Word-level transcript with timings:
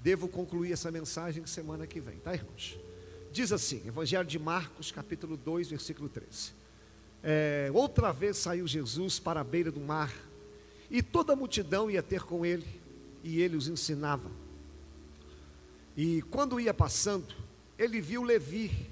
Devo 0.00 0.28
concluir 0.28 0.72
essa 0.72 0.90
mensagem 0.90 1.44
semana 1.46 1.86
que 1.86 2.00
vem, 2.00 2.18
tá, 2.18 2.34
irmãos? 2.34 2.78
Diz 3.32 3.52
assim, 3.52 3.82
Evangelho 3.86 4.26
de 4.26 4.38
Marcos, 4.38 4.90
capítulo 4.92 5.36
2, 5.36 5.68
versículo 5.68 6.08
13. 6.08 6.52
É, 7.22 7.70
outra 7.74 8.12
vez 8.12 8.36
saiu 8.36 8.66
Jesus 8.66 9.18
para 9.18 9.40
a 9.40 9.44
beira 9.44 9.70
do 9.70 9.80
mar, 9.80 10.14
e 10.90 11.02
toda 11.02 11.32
a 11.32 11.36
multidão 11.36 11.90
ia 11.90 12.02
ter 12.02 12.22
com 12.22 12.46
ele, 12.46 12.66
e 13.22 13.42
ele 13.42 13.56
os 13.56 13.68
ensinava. 13.68 14.30
E 15.96 16.22
quando 16.22 16.60
ia 16.60 16.72
passando, 16.72 17.34
ele 17.78 18.00
viu 18.00 18.22
Levi, 18.22 18.88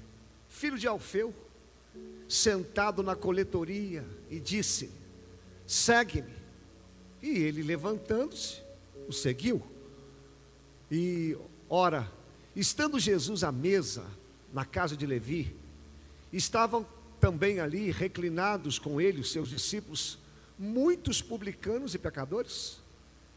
filho 0.49 0.77
de 0.77 0.87
Alfeu, 0.87 1.33
sentado 2.27 3.01
na 3.01 3.15
coletoria, 3.15 4.05
e 4.29 4.39
disse: 4.39 4.91
Segue-me. 5.65 6.35
E 7.21 7.29
ele, 7.29 7.63
levantando-se, 7.63 8.61
o 9.07 9.13
seguiu. 9.13 9.63
E, 10.91 11.37
ora, 11.69 12.11
estando 12.55 12.99
Jesus 12.99 13.43
à 13.43 13.51
mesa, 13.51 14.05
na 14.53 14.65
casa 14.65 14.95
de 14.95 15.05
Levi, 15.05 15.55
estavam 16.31 16.85
também 17.19 17.59
ali 17.59 17.91
reclinados 17.91 18.79
com 18.79 19.01
ele, 19.01 19.21
os 19.21 19.31
seus 19.31 19.49
discípulos, 19.49 20.17
muitos 20.57 21.21
publicanos 21.21 21.93
e 21.93 21.97
pecadores, 21.97 22.79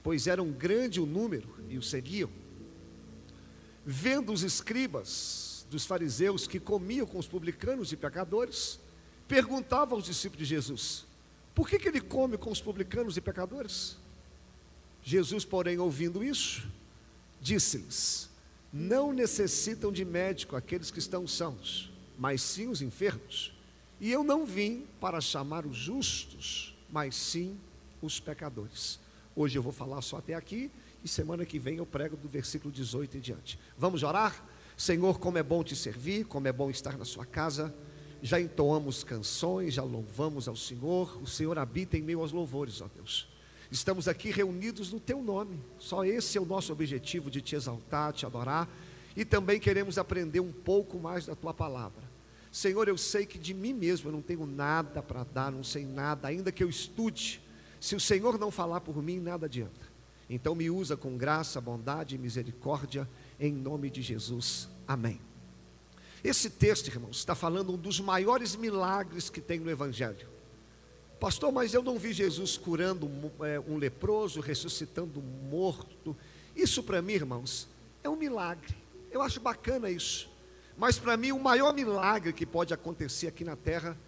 pois 0.02 0.27
era 0.27 0.42
um 0.42 0.52
grande 0.52 1.00
o 1.00 1.06
número 1.06 1.48
e 1.68 1.77
o 1.77 1.82
seguiam. 1.82 2.30
Vendo 3.84 4.32
os 4.32 4.42
escribas 4.42 5.66
dos 5.70 5.86
fariseus 5.86 6.46
que 6.46 6.60
comiam 6.60 7.06
com 7.06 7.19
os 7.19 7.27
publicanos 7.27 7.92
e 7.92 7.96
pecadores, 7.96 8.78
perguntavam 9.27 9.96
aos 9.96 10.06
discípulos 10.06 10.38
de 10.38 10.55
Jesus: 10.55 11.06
por 11.55 11.69
que, 11.69 11.78
que 11.78 11.88
ele 11.88 12.00
come 12.00 12.36
com 12.36 12.50
os 12.50 12.60
publicanos 12.60 13.16
e 13.16 13.20
pecadores? 13.20 13.96
Jesus, 15.02 15.44
porém, 15.44 15.78
ouvindo 15.78 16.22
isso, 16.22 16.69
disse-lhes: 17.40 18.28
Não 18.72 19.12
necessitam 19.12 19.90
de 19.90 20.04
médico 20.04 20.56
aqueles 20.56 20.90
que 20.90 20.98
estão 20.98 21.27
sãos, 21.27 21.91
mas 22.19 22.42
sim 22.42 22.69
os 22.69 22.82
enfermos. 22.82 23.52
E 24.00 24.10
eu 24.10 24.24
não 24.24 24.47
vim 24.47 24.86
para 25.00 25.20
chamar 25.20 25.66
os 25.66 25.77
justos, 25.77 26.77
mas 26.91 27.14
sim 27.14 27.58
os 28.00 28.19
pecadores. 28.19 28.98
Hoje 29.34 29.58
eu 29.58 29.62
vou 29.62 29.72
falar 29.72 30.00
só 30.02 30.19
até 30.19 30.34
aqui 30.34 30.70
e 31.02 31.08
semana 31.08 31.44
que 31.47 31.58
vem 31.58 31.77
eu 31.77 31.86
prego 31.86 32.16
do 32.16 32.28
versículo 32.28 32.72
18 32.72 33.16
em 33.16 33.20
diante. 33.20 33.58
Vamos 33.77 34.02
orar? 34.02 34.44
Senhor, 34.77 35.19
como 35.19 35.38
é 35.38 35.42
bom 35.42 35.62
te 35.62 35.77
servir, 35.77 36.25
como 36.25 36.48
é 36.48 36.52
bom 36.52 36.70
estar 36.70 36.97
na 36.97 37.04
sua 37.04 37.27
casa. 37.27 37.75
Já 38.22 38.41
entoamos 38.41 39.04
canções, 39.04 39.75
já 39.75 39.82
louvamos 39.82 40.48
ao 40.48 40.56
Senhor. 40.56 41.22
O 41.22 41.27
Senhor 41.27 41.58
habita 41.58 41.97
em 41.97 42.02
meio 42.02 42.20
aos 42.20 42.32
louvores, 42.32 42.80
ó 42.80 42.88
Deus. 42.94 43.28
Estamos 43.70 44.08
aqui 44.08 44.30
reunidos 44.30 44.92
no 44.92 44.98
teu 44.98 45.22
nome. 45.22 45.60
Só 45.78 46.04
esse 46.04 46.36
é 46.36 46.40
o 46.40 46.46
nosso 46.46 46.72
objetivo 46.72 47.30
de 47.30 47.40
te 47.40 47.54
exaltar, 47.54 48.12
te 48.12 48.26
adorar 48.26 48.68
e 49.16 49.24
também 49.24 49.60
queremos 49.60 49.98
aprender 49.98 50.40
um 50.40 50.52
pouco 50.52 50.98
mais 50.98 51.26
da 51.26 51.34
tua 51.34 51.54
palavra. 51.54 52.02
Senhor, 52.50 52.88
eu 52.88 52.98
sei 52.98 53.24
que 53.26 53.38
de 53.38 53.54
mim 53.54 53.72
mesmo 53.72 54.08
eu 54.08 54.12
não 54.12 54.22
tenho 54.22 54.44
nada 54.44 55.02
para 55.02 55.22
dar, 55.22 55.52
não 55.52 55.62
sei 55.62 55.84
nada, 55.84 56.26
ainda 56.26 56.50
que 56.50 56.64
eu 56.64 56.68
estude. 56.68 57.41
Se 57.78 57.94
o 57.94 58.00
Senhor 58.00 58.38
não 58.38 58.50
falar 58.50 58.80
por 58.80 59.00
mim, 59.02 59.20
nada 59.20 59.46
adianta. 59.46 59.88
Então 60.28 60.54
me 60.54 60.70
usa 60.70 60.96
com 60.96 61.16
graça, 61.16 61.60
bondade 61.60 62.14
e 62.14 62.18
misericórdia, 62.18 63.08
em 63.38 63.52
nome 63.52 63.88
de 63.88 64.02
Jesus. 64.02 64.68
Amém. 64.86 65.20
Esse 66.22 66.50
texto, 66.50 66.88
irmãos, 66.88 67.18
está 67.18 67.34
falando 67.34 67.72
um 67.72 67.76
dos 67.76 68.00
maiores 68.00 68.54
milagres 68.54 69.30
que 69.30 69.41
tem 69.41 69.58
no 69.58 69.70
Evangelho. 69.70 70.28
Pastor, 71.20 71.52
mas 71.52 71.74
eu 71.74 71.82
não 71.82 71.98
vi 71.98 72.14
Jesus 72.14 72.56
curando 72.56 73.10
é, 73.44 73.60
um 73.60 73.76
leproso, 73.76 74.40
ressuscitando 74.40 75.20
um 75.20 75.48
morto. 75.50 76.16
Isso 76.56 76.82
para 76.82 77.02
mim, 77.02 77.12
irmãos, 77.12 77.68
é 78.02 78.08
um 78.08 78.16
milagre. 78.16 78.74
Eu 79.10 79.20
acho 79.20 79.38
bacana 79.38 79.91
isso. 79.91 80.30
Mas 80.78 80.98
para 80.98 81.18
mim, 81.18 81.30
o 81.30 81.38
maior 81.38 81.74
milagre 81.74 82.32
que 82.32 82.46
pode 82.46 82.72
acontecer 82.72 83.26
aqui 83.26 83.44
na 83.44 83.54
terra 83.54 83.98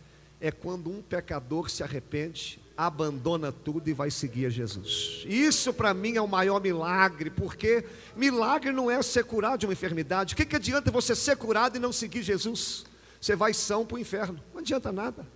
é 0.40 0.50
quando 0.50 0.90
um 0.90 1.02
pecador 1.02 1.68
se 1.68 1.82
arrepende, 1.82 2.58
abandona 2.74 3.52
tudo 3.52 3.90
e 3.90 3.92
vai 3.92 4.10
seguir 4.10 4.46
a 4.46 4.48
Jesus. 4.48 5.22
Isso 5.26 5.74
para 5.74 5.92
mim 5.92 6.16
é 6.16 6.22
o 6.22 6.26
maior 6.26 6.62
milagre, 6.62 7.28
porque 7.28 7.84
milagre 8.16 8.72
não 8.72 8.90
é 8.90 9.02
ser 9.02 9.24
curado 9.24 9.60
de 9.60 9.66
uma 9.66 9.74
enfermidade. 9.74 10.32
O 10.32 10.36
que, 10.36 10.46
que 10.46 10.56
adianta 10.56 10.90
você 10.90 11.14
ser 11.14 11.36
curado 11.36 11.76
e 11.76 11.78
não 11.78 11.92
seguir 11.92 12.22
Jesus? 12.22 12.86
Você 13.20 13.36
vai 13.36 13.52
são 13.52 13.84
para 13.84 13.96
o 13.96 13.98
inferno. 13.98 14.40
Não 14.54 14.60
adianta 14.60 14.90
nada. 14.90 15.26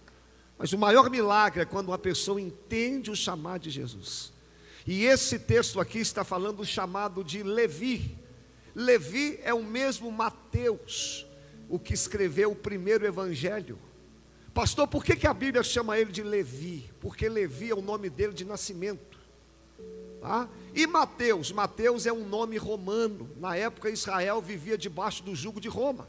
Mas 0.59 0.73
o 0.73 0.79
maior 0.79 1.11
milagre 1.11 1.63
é 1.63 1.67
quando 1.67 1.89
uma 1.89 1.99
pessoa 1.99 2.41
entende 2.41 3.11
o 3.11 3.17
chamado 3.17 3.63
de 3.63 3.71
Jesus. 3.71 4.33
E 4.87 5.05
esse 5.05 5.39
texto 5.39 5.81
aqui 5.81 5.99
está 5.99 6.25
falando 6.25 6.59
do 6.59 6.65
chamado 6.65 7.23
de 7.23 7.43
Levi. 7.43 8.17
Levi 8.75 9.39
é 9.43 9.53
o 9.53 9.63
mesmo 9.63 10.11
Mateus, 10.11 11.27
o 11.69 11.79
que 11.79 11.93
escreveu 11.93 12.53
o 12.53 12.57
primeiro 12.57 13.05
evangelho. 13.05 13.79
Pastor, 14.55 14.89
por 14.89 15.05
que, 15.05 15.17
que 15.17 15.27
a 15.27 15.35
Bíblia 15.35 15.63
chama 15.63 15.99
ele 15.99 16.11
de 16.11 16.23
Levi? 16.23 16.91
Porque 17.01 17.29
Levi 17.29 17.71
é 17.71 17.75
o 17.75 17.83
nome 17.83 18.09
dele 18.09 18.33
de 18.33 18.45
nascimento. 18.45 19.19
Tá? 20.21 20.49
E 20.75 20.87
Mateus? 20.87 21.53
Mateus 21.53 22.07
é 22.07 22.13
um 22.13 22.27
nome 22.27 22.57
romano. 22.57 23.29
Na 23.37 23.55
época, 23.55 23.91
Israel 23.91 24.41
vivia 24.41 24.79
debaixo 24.79 25.23
do 25.23 25.35
jugo 25.35 25.61
de 25.61 25.69
Roma. 25.69 26.09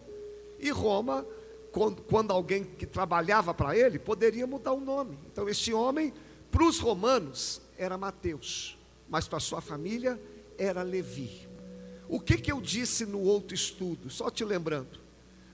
E 0.60 0.70
Roma 0.70 1.26
quando, 1.72 2.02
quando 2.02 2.32
alguém 2.32 2.64
que 2.64 2.86
trabalhava 2.86 3.54
para 3.54 3.78
ele, 3.78 4.00
poderia 4.00 4.48
mudar 4.48 4.74
o 4.74 4.80
nome. 4.80 5.18
Então, 5.32 5.48
este 5.48 5.74
homem, 5.74 6.14
para 6.52 6.64
os 6.64 6.80
romanos, 6.80 7.62
era 7.78 7.98
Mateus, 7.98 8.78
mas 9.10 9.28
para 9.28 9.40
sua 9.40 9.62
família 9.62 10.20
era 10.58 10.82
Levi. 10.82 11.48
O 12.10 12.20
que, 12.20 12.38
que 12.38 12.52
eu 12.52 12.62
disse 12.62 13.06
no 13.06 13.20
outro 13.22 13.54
estudo? 13.54 14.10
Só 14.10 14.30
te 14.30 14.44
lembrando. 14.46 15.00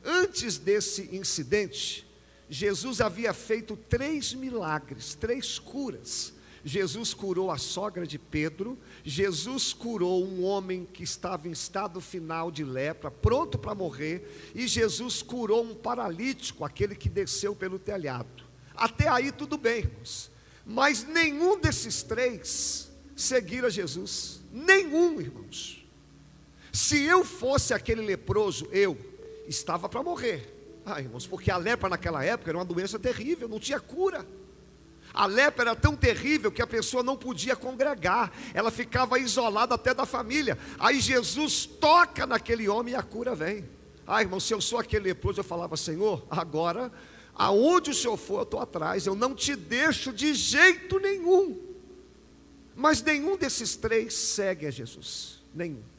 Antes 0.04 0.58
desse 0.58 1.16
incidente, 1.16 2.08
Jesus 2.50 3.02
havia 3.02 3.34
feito 3.34 3.76
três 3.76 4.34
milagres, 4.34 5.16
três 5.16 5.58
curas 5.58 6.34
Jesus 6.64 7.14
curou 7.14 7.52
a 7.52 7.58
sogra 7.58 8.08
de 8.08 8.18
Pedro, 8.18 8.78
Jesus 9.04 9.74
curou 9.74 10.26
um 10.26 10.44
homem 10.44 10.88
que 10.92 11.04
estava 11.04 11.48
em 11.48 11.52
estado 11.52 12.00
final 12.00 12.50
de 12.50 12.64
lepra, 12.64 13.12
pronto 13.12 13.58
para 13.58 13.76
morrer, 13.76 14.52
e 14.56 14.66
Jesus 14.66 15.22
curou 15.22 15.64
um 15.64 15.76
paralítico, 15.76 16.64
aquele 16.64 16.96
que 16.96 17.10
desceu 17.10 17.54
pelo 17.54 17.78
telhado. 17.78 18.44
Até 18.76 19.10
aí 19.10 19.32
tudo 19.32 19.58
bem, 19.58 19.80
irmãos. 19.80 20.32
Mas 20.66 21.04
nenhum 21.04 21.60
desses 21.60 22.02
três 22.02 22.90
seguiram 23.16 23.70
Jesus. 23.70 24.42
Nenhum, 24.52 25.20
irmãos. 25.20 25.86
Se 26.72 27.04
eu 27.04 27.26
fosse 27.26 27.74
aquele 27.74 28.02
leproso, 28.02 28.68
eu 28.72 28.98
estava 29.48 29.90
para 29.90 30.02
morrer. 30.02 30.82
Ah, 30.86 31.00
irmãos, 31.00 31.28
porque 31.28 31.52
a 31.52 31.58
lepra 31.58 31.90
naquela 31.90 32.24
época 32.24 32.52
era 32.52 32.58
uma 32.58 32.66
doença 32.66 32.98
terrível, 32.98 33.48
não 33.48 33.60
tinha 33.60 33.80
cura. 33.80 34.26
A 35.14 35.28
lepra 35.28 35.70
era 35.70 35.76
tão 35.76 35.96
terrível 35.96 36.52
que 36.52 36.62
a 36.62 36.68
pessoa 36.68 37.04
não 37.04 37.16
podia 37.16 37.56
congregar, 37.56 38.32
ela 38.54 38.72
ficava 38.72 39.20
isolada 39.20 39.76
até 39.76 39.94
da 39.94 40.06
família. 40.06 40.58
Aí 40.80 41.00
Jesus 41.00 41.66
toca 41.66 42.26
naquele 42.26 42.68
homem 42.68 42.94
e 42.94 42.98
a 42.98 43.04
cura 43.04 43.36
vem. 43.36 43.64
Ah, 44.08 44.22
irmão, 44.22 44.40
se 44.40 44.54
eu 44.54 44.60
sou 44.60 44.80
aquele 44.80 45.10
leproso, 45.10 45.40
eu 45.40 45.44
falava, 45.44 45.78
Senhor, 45.78 46.26
agora, 46.30 46.92
aonde 47.36 47.92
o 47.92 47.94
Senhor 47.94 48.18
for, 48.18 48.40
eu 48.40 48.44
estou 48.44 48.60
atrás, 48.60 49.06
eu 49.06 49.14
não 49.14 49.36
te 49.36 49.56
deixo 49.56 50.12
de 50.12 50.34
jeito 50.34 51.00
nenhum. 51.00 51.62
Mas 52.76 53.02
nenhum 53.04 53.38
desses 53.38 53.76
três 53.76 54.16
segue 54.16 54.66
a 54.66 54.72
Jesus, 54.72 55.44
nenhum. 55.54 55.93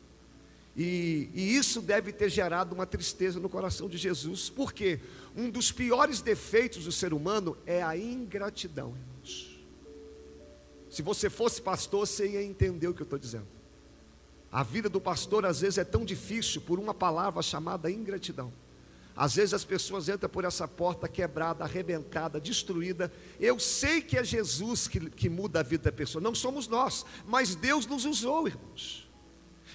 E, 0.76 1.30
e, 1.32 1.56
isso 1.56 1.80
deve 1.80 2.12
ter 2.12 2.28
gerado 2.28 2.74
uma 2.74 2.84
tristeza 2.84 3.38
no 3.38 3.48
coração 3.48 3.88
de 3.88 3.96
Jesus, 3.96 4.50
porque 4.50 4.98
um 5.36 5.48
dos 5.48 5.70
piores 5.70 6.20
defeitos 6.20 6.84
do 6.84 6.92
ser 6.92 7.14
humano 7.14 7.56
é 7.64 7.82
a 7.82 7.96
ingratidão, 7.96 8.96
irmãos. 8.96 9.60
Se 10.90 11.00
você 11.00 11.30
fosse 11.30 11.62
pastor, 11.62 12.06
você 12.06 12.28
ia 12.28 12.42
entender 12.42 12.88
o 12.88 12.94
que 12.94 13.02
eu 13.02 13.04
estou 13.04 13.18
dizendo. 13.18 13.46
A 14.50 14.62
vida 14.62 14.88
do 14.88 15.00
pastor 15.00 15.44
às 15.44 15.60
vezes 15.60 15.78
é 15.78 15.84
tão 15.84 16.04
difícil 16.04 16.60
por 16.60 16.78
uma 16.78 16.94
palavra 16.94 17.42
chamada 17.42 17.90
ingratidão. 17.90 18.52
Às 19.16 19.36
vezes 19.36 19.54
as 19.54 19.64
pessoas 19.64 20.08
entram 20.08 20.28
por 20.28 20.44
essa 20.44 20.66
porta 20.66 21.08
quebrada, 21.08 21.62
arrebentada, 21.62 22.40
destruída. 22.40 23.12
Eu 23.38 23.60
sei 23.60 24.00
que 24.00 24.16
é 24.16 24.24
Jesus 24.24 24.88
que, 24.88 25.08
que 25.10 25.28
muda 25.28 25.60
a 25.60 25.62
vida 25.62 25.84
da 25.84 25.92
pessoa, 25.92 26.22
não 26.22 26.34
somos 26.34 26.66
nós, 26.66 27.04
mas 27.24 27.54
Deus 27.54 27.86
nos 27.86 28.04
usou, 28.04 28.48
irmãos. 28.48 29.03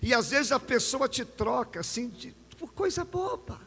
E 0.01 0.13
às 0.13 0.29
vezes 0.29 0.51
a 0.51 0.59
pessoa 0.59 1.07
te 1.07 1.25
troca 1.25 1.79
assim 1.79 2.09
de, 2.09 2.35
por 2.57 2.71
coisa 2.73 3.03
boba. 3.03 3.59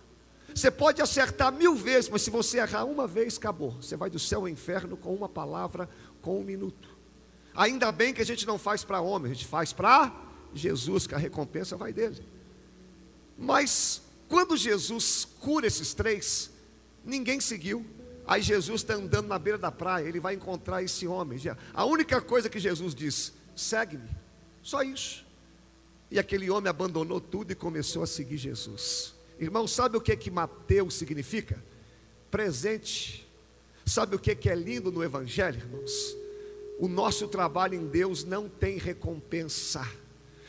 Você 0.54 0.70
pode 0.70 1.00
acertar 1.00 1.50
mil 1.50 1.74
vezes, 1.74 2.10
mas 2.10 2.22
se 2.22 2.30
você 2.30 2.58
errar 2.58 2.84
uma 2.84 3.06
vez, 3.06 3.38
acabou. 3.38 3.70
Você 3.72 3.96
vai 3.96 4.10
do 4.10 4.18
céu 4.18 4.40
ao 4.40 4.48
inferno 4.48 4.96
com 4.96 5.14
uma 5.14 5.28
palavra, 5.28 5.88
com 6.20 6.38
um 6.38 6.44
minuto. 6.44 6.90
Ainda 7.54 7.90
bem 7.90 8.12
que 8.12 8.22
a 8.22 8.26
gente 8.26 8.46
não 8.46 8.58
faz 8.58 8.84
para 8.84 9.00
homem, 9.00 9.30
a 9.30 9.34
gente 9.34 9.46
faz 9.46 9.72
para 9.72 10.14
Jesus, 10.54 11.06
que 11.06 11.14
a 11.14 11.18
recompensa 11.18 11.76
vai 11.76 11.92
dele. 11.92 12.26
Mas 13.36 14.02
quando 14.28 14.56
Jesus 14.56 15.26
cura 15.40 15.66
esses 15.66 15.94
três, 15.94 16.50
ninguém 17.04 17.40
seguiu. 17.40 17.84
Aí 18.26 18.40
Jesus 18.40 18.82
está 18.82 18.94
andando 18.94 19.26
na 19.26 19.38
beira 19.38 19.58
da 19.58 19.72
praia, 19.72 20.06
ele 20.06 20.20
vai 20.20 20.34
encontrar 20.34 20.82
esse 20.82 21.06
homem. 21.06 21.38
A 21.74 21.84
única 21.84 22.20
coisa 22.20 22.48
que 22.48 22.58
Jesus 22.58 22.94
diz: 22.94 23.32
segue-me. 23.56 24.08
Só 24.62 24.82
isso. 24.82 25.24
E 26.12 26.18
aquele 26.18 26.50
homem 26.50 26.68
abandonou 26.68 27.18
tudo 27.18 27.52
e 27.52 27.54
começou 27.54 28.02
a 28.02 28.06
seguir 28.06 28.36
Jesus. 28.36 29.14
Irmão, 29.40 29.66
sabe 29.66 29.96
o 29.96 30.00
que 30.00 30.14
que 30.14 30.30
Mateus 30.30 30.92
significa? 30.92 31.64
Presente. 32.30 33.26
Sabe 33.86 34.14
o 34.14 34.18
que 34.18 34.34
que 34.34 34.50
é 34.50 34.54
lindo 34.54 34.92
no 34.92 35.02
Evangelho, 35.02 35.56
irmãos? 35.56 36.14
O 36.78 36.86
nosso 36.86 37.26
trabalho 37.28 37.76
em 37.76 37.86
Deus 37.86 38.24
não 38.24 38.46
tem 38.46 38.76
recompensa. 38.76 39.88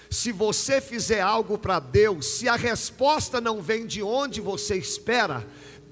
Se 0.09 0.33
você 0.33 0.81
fizer 0.81 1.21
algo 1.21 1.57
para 1.57 1.79
Deus, 1.79 2.25
se 2.25 2.49
a 2.49 2.57
resposta 2.57 3.39
não 3.39 3.61
vem 3.61 3.87
de 3.87 4.03
onde 4.03 4.41
você 4.41 4.75
espera, 4.75 5.47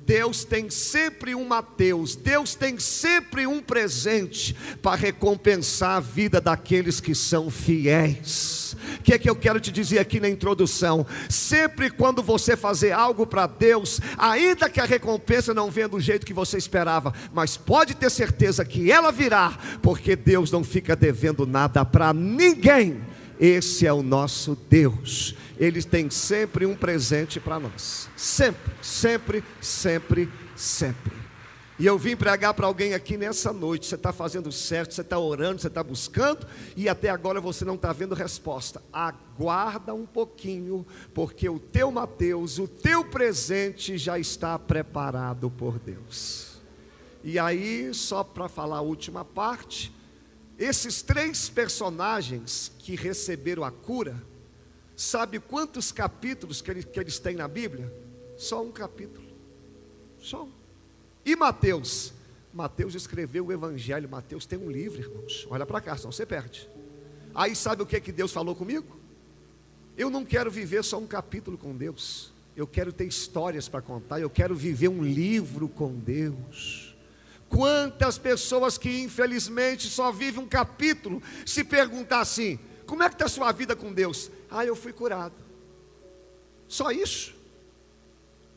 Deus 0.05 0.43
tem 0.43 0.69
sempre 0.69 1.35
um 1.35 1.45
Mateus, 1.45 2.15
Deus 2.15 2.55
tem 2.55 2.79
sempre 2.79 3.45
um 3.45 3.61
presente 3.61 4.55
para 4.81 4.95
recompensar 4.95 5.97
a 5.97 5.99
vida 5.99 6.41
daqueles 6.41 6.99
que 6.99 7.13
são 7.13 7.49
fiéis. 7.49 8.75
O 8.99 9.03
que 9.03 9.13
é 9.13 9.19
que 9.19 9.29
eu 9.29 9.35
quero 9.35 9.59
te 9.59 9.71
dizer 9.71 9.99
aqui 9.99 10.19
na 10.19 10.29
introdução? 10.29 11.05
Sempre 11.29 11.89
quando 11.89 12.23
você 12.23 12.57
fazer 12.57 12.91
algo 12.91 13.27
para 13.27 13.47
Deus, 13.47 13.99
ainda 14.17 14.69
que 14.69 14.79
a 14.79 14.85
recompensa 14.85 15.53
não 15.53 15.69
venha 15.69 15.87
do 15.87 15.99
jeito 15.99 16.25
que 16.25 16.33
você 16.33 16.57
esperava, 16.57 17.13
mas 17.33 17.57
pode 17.57 17.93
ter 17.93 18.09
certeza 18.09 18.65
que 18.65 18.91
ela 18.91 19.11
virá, 19.11 19.57
porque 19.81 20.15
Deus 20.15 20.51
não 20.51 20.63
fica 20.63 20.95
devendo 20.95 21.45
nada 21.45 21.85
para 21.85 22.13
ninguém. 22.13 23.01
Esse 23.39 23.87
é 23.87 23.93
o 23.93 24.03
nosso 24.03 24.57
Deus. 24.69 25.35
Ele 25.61 25.83
tem 25.83 26.09
sempre 26.09 26.65
um 26.65 26.75
presente 26.75 27.39
para 27.39 27.59
nós. 27.59 28.09
Sempre, 28.17 28.73
sempre, 28.81 29.43
sempre, 29.61 30.27
sempre. 30.55 31.13
E 31.77 31.85
eu 31.85 31.99
vim 31.99 32.15
pregar 32.15 32.55
para 32.55 32.65
alguém 32.65 32.95
aqui 32.95 33.15
nessa 33.15 33.53
noite. 33.53 33.85
Você 33.85 33.93
está 33.93 34.11
fazendo 34.11 34.51
certo, 34.51 34.95
você 34.95 35.01
está 35.01 35.19
orando, 35.19 35.61
você 35.61 35.67
está 35.67 35.83
buscando, 35.83 36.47
e 36.75 36.89
até 36.89 37.09
agora 37.11 37.39
você 37.39 37.63
não 37.63 37.75
está 37.75 37.93
vendo 37.93 38.15
resposta. 38.15 38.81
Aguarda 38.91 39.93
um 39.93 40.07
pouquinho, 40.07 40.83
porque 41.13 41.47
o 41.47 41.59
teu 41.59 41.91
Mateus, 41.91 42.57
o 42.57 42.67
teu 42.67 43.05
presente 43.05 43.99
já 43.99 44.17
está 44.17 44.57
preparado 44.57 45.51
por 45.51 45.77
Deus. 45.77 46.59
E 47.23 47.37
aí, 47.37 47.93
só 47.93 48.23
para 48.23 48.49
falar 48.49 48.77
a 48.77 48.81
última 48.81 49.23
parte, 49.23 49.93
esses 50.57 51.03
três 51.03 51.49
personagens 51.49 52.71
que 52.79 52.95
receberam 52.95 53.63
a 53.63 53.69
cura, 53.69 54.30
sabe 55.01 55.39
quantos 55.39 55.91
capítulos 55.91 56.61
que 56.61 56.69
eles, 56.69 56.85
que 56.85 56.99
eles 56.99 57.17
têm 57.17 57.35
na 57.35 57.47
Bíblia? 57.47 57.91
Só 58.37 58.61
um 58.61 58.71
capítulo. 58.71 59.25
Só 60.19 60.43
um. 60.43 60.51
E 61.25 61.35
Mateus? 61.35 62.13
Mateus 62.53 62.93
escreveu 62.93 63.47
o 63.47 63.51
Evangelho. 63.51 64.07
Mateus 64.07 64.45
tem 64.45 64.59
um 64.59 64.69
livro, 64.69 65.01
irmãos. 65.01 65.47
Olha 65.49 65.65
para 65.65 65.81
cá, 65.81 65.97
senão 65.97 66.11
você 66.11 66.25
perde. 66.25 66.69
Aí 67.33 67.55
sabe 67.55 67.81
o 67.81 67.85
que, 67.85 67.99
que 67.99 68.11
Deus 68.11 68.31
falou 68.31 68.55
comigo? 68.55 68.99
Eu 69.97 70.09
não 70.09 70.23
quero 70.23 70.51
viver 70.51 70.83
só 70.83 70.99
um 70.99 71.07
capítulo 71.07 71.57
com 71.57 71.75
Deus. 71.75 72.31
Eu 72.55 72.67
quero 72.67 72.91
ter 72.91 73.05
histórias 73.05 73.67
para 73.67 73.81
contar. 73.81 74.19
Eu 74.19 74.29
quero 74.29 74.55
viver 74.55 74.87
um 74.87 75.03
livro 75.03 75.67
com 75.67 75.93
Deus. 75.93 76.95
Quantas 77.49 78.17
pessoas 78.17 78.77
que 78.77 79.01
infelizmente 79.01 79.89
só 79.89 80.11
vivem 80.11 80.43
um 80.43 80.47
capítulo, 80.47 81.21
se 81.45 81.63
perguntar 81.63 82.21
assim: 82.21 82.59
como 82.85 83.03
é 83.03 83.09
que 83.09 83.15
está 83.15 83.25
a 83.25 83.29
sua 83.29 83.51
vida 83.51 83.75
com 83.75 83.93
Deus? 83.93 84.29
Ah, 84.51 84.65
eu 84.65 84.75
fui 84.75 84.91
curado. 84.91 85.33
Só 86.67 86.91
isso. 86.91 87.33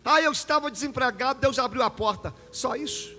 Ah, 0.05 0.21
eu 0.21 0.33
estava 0.33 0.71
desempregado, 0.71 1.41
Deus 1.41 1.59
abriu 1.59 1.83
a 1.83 1.89
porta. 1.89 2.35
Só 2.51 2.75
isso. 2.75 3.17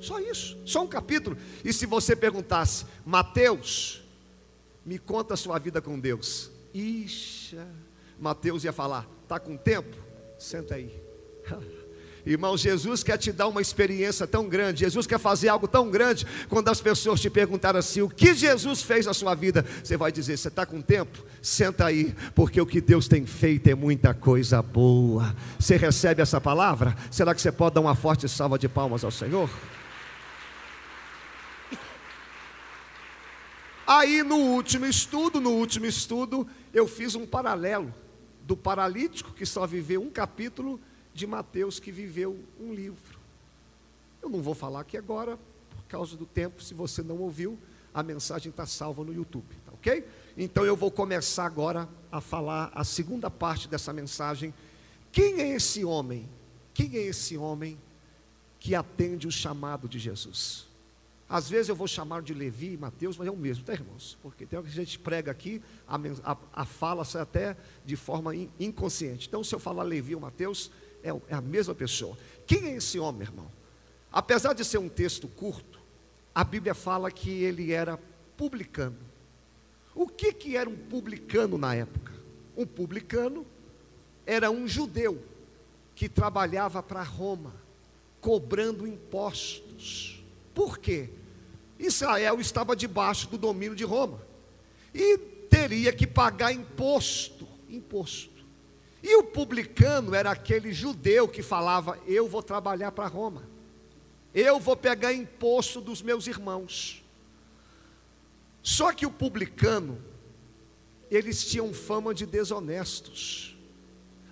Só 0.00 0.18
isso. 0.18 0.58
Só 0.64 0.82
um 0.82 0.88
capítulo. 0.88 1.36
E 1.62 1.72
se 1.72 1.86
você 1.86 2.16
perguntasse, 2.16 2.86
Mateus, 3.04 4.02
me 4.84 4.98
conta 4.98 5.34
a 5.34 5.36
sua 5.36 5.58
vida 5.58 5.80
com 5.80 6.00
Deus. 6.00 6.50
Ixa, 6.72 7.68
Mateus 8.18 8.64
ia 8.64 8.72
falar: 8.72 9.06
está 9.22 9.38
com 9.38 9.56
tempo? 9.56 9.96
Senta 10.38 10.74
aí. 10.74 11.02
Irmão, 12.26 12.56
Jesus 12.56 13.02
quer 13.02 13.18
te 13.18 13.30
dar 13.30 13.48
uma 13.48 13.60
experiência 13.60 14.26
tão 14.26 14.48
grande, 14.48 14.80
Jesus 14.80 15.06
quer 15.06 15.18
fazer 15.18 15.48
algo 15.48 15.68
tão 15.68 15.90
grande. 15.90 16.26
Quando 16.48 16.68
as 16.68 16.80
pessoas 16.80 17.20
te 17.20 17.28
perguntarem 17.28 17.78
assim, 17.78 18.00
o 18.00 18.08
que 18.08 18.34
Jesus 18.34 18.82
fez 18.82 19.04
na 19.04 19.12
sua 19.12 19.34
vida, 19.34 19.64
você 19.82 19.96
vai 19.96 20.10
dizer: 20.10 20.38
Você 20.38 20.48
está 20.48 20.64
com 20.64 20.80
tempo? 20.80 21.22
Senta 21.42 21.84
aí, 21.84 22.14
porque 22.34 22.58
o 22.58 22.66
que 22.66 22.80
Deus 22.80 23.06
tem 23.06 23.26
feito 23.26 23.68
é 23.68 23.74
muita 23.74 24.14
coisa 24.14 24.62
boa. 24.62 25.36
Você 25.58 25.76
recebe 25.76 26.22
essa 26.22 26.40
palavra? 26.40 26.96
Será 27.10 27.34
que 27.34 27.42
você 27.42 27.52
pode 27.52 27.74
dar 27.74 27.82
uma 27.82 27.94
forte 27.94 28.26
salva 28.26 28.58
de 28.58 28.68
palmas 28.68 29.04
ao 29.04 29.10
Senhor? 29.10 29.50
Aí 33.86 34.22
no 34.22 34.36
último 34.36 34.86
estudo, 34.86 35.42
no 35.42 35.50
último 35.50 35.84
estudo, 35.84 36.46
eu 36.72 36.88
fiz 36.88 37.14
um 37.14 37.26
paralelo 37.26 37.94
do 38.42 38.56
paralítico 38.56 39.32
que 39.32 39.44
só 39.44 39.66
viveu 39.66 40.02
um 40.02 40.10
capítulo 40.10 40.80
de 41.14 41.26
Mateus 41.26 41.78
que 41.78 41.92
viveu 41.92 42.38
um 42.60 42.74
livro. 42.74 43.18
Eu 44.20 44.28
não 44.28 44.42
vou 44.42 44.54
falar 44.54 44.80
aqui 44.80 44.96
agora, 44.96 45.38
por 45.70 45.84
causa 45.84 46.16
do 46.16 46.26
tempo, 46.26 46.62
se 46.62 46.74
você 46.74 47.02
não 47.02 47.18
ouviu, 47.18 47.58
a 47.94 48.02
mensagem 48.02 48.50
está 48.50 48.66
salva 48.66 49.04
no 49.04 49.14
YouTube, 49.14 49.46
tá 49.64 49.72
ok? 49.72 50.04
Então 50.36 50.64
eu 50.64 50.76
vou 50.76 50.90
começar 50.90 51.46
agora 51.46 51.88
a 52.10 52.20
falar 52.20 52.72
a 52.74 52.82
segunda 52.82 53.30
parte 53.30 53.68
dessa 53.68 53.92
mensagem. 53.92 54.52
Quem 55.12 55.40
é 55.40 55.54
esse 55.54 55.84
homem? 55.84 56.28
Quem 56.72 56.96
é 56.96 57.02
esse 57.02 57.36
homem 57.38 57.78
que 58.58 58.74
atende 58.74 59.28
o 59.28 59.30
chamado 59.30 59.88
de 59.88 60.00
Jesus? 60.00 60.66
Às 61.28 61.48
vezes 61.48 61.68
eu 61.68 61.76
vou 61.76 61.86
chamar 61.86 62.22
de 62.22 62.34
Levi 62.34 62.72
e 62.72 62.76
Mateus, 62.76 63.16
mas 63.16 63.28
é 63.28 63.30
o 63.30 63.36
mesmo, 63.36 63.64
tá, 63.64 63.72
irmãos? 63.72 64.18
Porque 64.22 64.44
tem 64.44 64.58
hora 64.58 64.66
que 64.66 64.72
a 64.72 64.84
gente 64.84 64.98
prega 64.98 65.30
aqui, 65.30 65.62
a, 65.86 65.96
a, 66.32 66.36
a 66.52 66.64
fala 66.64 67.04
sai 67.04 67.22
até 67.22 67.56
de 67.84 67.96
forma 67.96 68.34
in, 68.34 68.50
inconsciente. 68.58 69.28
Então, 69.28 69.42
se 69.42 69.54
eu 69.54 69.58
falar 69.58 69.84
Levi 69.84 70.14
ou 70.14 70.20
Mateus, 70.20 70.70
é, 71.04 71.10
é 71.28 71.34
a 71.34 71.40
mesma 71.40 71.74
pessoa. 71.74 72.16
Quem 72.46 72.64
é 72.64 72.76
esse 72.76 72.98
homem, 72.98 73.22
irmão? 73.22 73.50
Apesar 74.10 74.54
de 74.54 74.64
ser 74.64 74.78
um 74.78 74.88
texto 74.88 75.28
curto, 75.28 75.78
a 76.34 76.42
Bíblia 76.42 76.74
fala 76.74 77.10
que 77.10 77.30
ele 77.30 77.72
era 77.72 77.98
publicano. 78.36 78.96
O 79.94 80.08
que, 80.08 80.32
que 80.32 80.56
era 80.56 80.68
um 80.68 80.76
publicano 80.76 81.56
na 81.56 81.74
época? 81.74 82.12
Um 82.56 82.66
publicano 82.66 83.46
era 84.26 84.50
um 84.50 84.66
judeu 84.66 85.22
que 85.94 86.08
trabalhava 86.08 86.82
para 86.82 87.02
Roma, 87.02 87.54
cobrando 88.20 88.86
impostos. 88.86 90.24
Por 90.52 90.78
quê? 90.78 91.10
Israel 91.78 92.40
estava 92.40 92.74
debaixo 92.74 93.28
do 93.28 93.36
domínio 93.36 93.76
de 93.76 93.84
Roma 93.84 94.20
e 94.92 95.18
teria 95.48 95.92
que 95.92 96.06
pagar 96.06 96.52
imposto. 96.52 97.46
Imposto. 97.68 98.33
E 99.04 99.16
o 99.16 99.22
publicano 99.22 100.14
era 100.14 100.30
aquele 100.30 100.72
judeu 100.72 101.28
que 101.28 101.42
falava: 101.42 102.00
Eu 102.06 102.26
vou 102.26 102.42
trabalhar 102.42 102.90
para 102.90 103.06
Roma, 103.06 103.46
eu 104.32 104.58
vou 104.58 104.74
pegar 104.74 105.12
imposto 105.12 105.78
dos 105.78 106.00
meus 106.00 106.26
irmãos. 106.26 107.04
Só 108.62 108.94
que 108.94 109.04
o 109.04 109.10
publicano, 109.10 110.02
eles 111.10 111.44
tinham 111.44 111.74
fama 111.74 112.14
de 112.14 112.24
desonestos. 112.24 113.54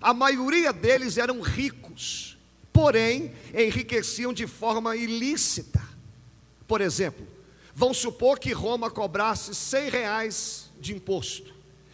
A 0.01 0.11
maioria 0.11 0.73
deles 0.73 1.19
eram 1.19 1.39
ricos, 1.39 2.35
porém 2.73 3.31
enriqueciam 3.53 4.33
de 4.33 4.47
forma 4.47 4.95
ilícita. 4.95 5.87
Por 6.67 6.81
exemplo, 6.81 7.27
vamos 7.75 7.97
supor 7.97 8.39
que 8.39 8.51
Roma 8.51 8.89
cobrasse 8.89 9.53
100 9.53 9.89
reais 9.89 10.71
de 10.79 10.95
imposto. 10.95 11.52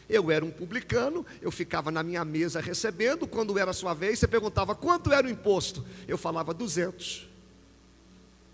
Eu 0.09 0.31
era 0.31 0.43
um 0.43 0.49
publicano, 0.49 1.23
eu 1.39 1.51
ficava 1.51 1.91
na 1.91 2.01
minha 2.01 2.25
mesa 2.25 2.59
recebendo, 2.59 3.27
quando 3.27 3.59
era 3.59 3.71
a 3.71 3.73
sua 3.73 3.93
vez, 3.93 4.17
você 4.17 4.27
perguntava 4.27 4.73
quanto 4.73 5.13
era 5.13 5.27
o 5.27 5.29
imposto. 5.29 5.85
Eu 6.07 6.17
falava 6.17 6.53
200. 6.53 7.27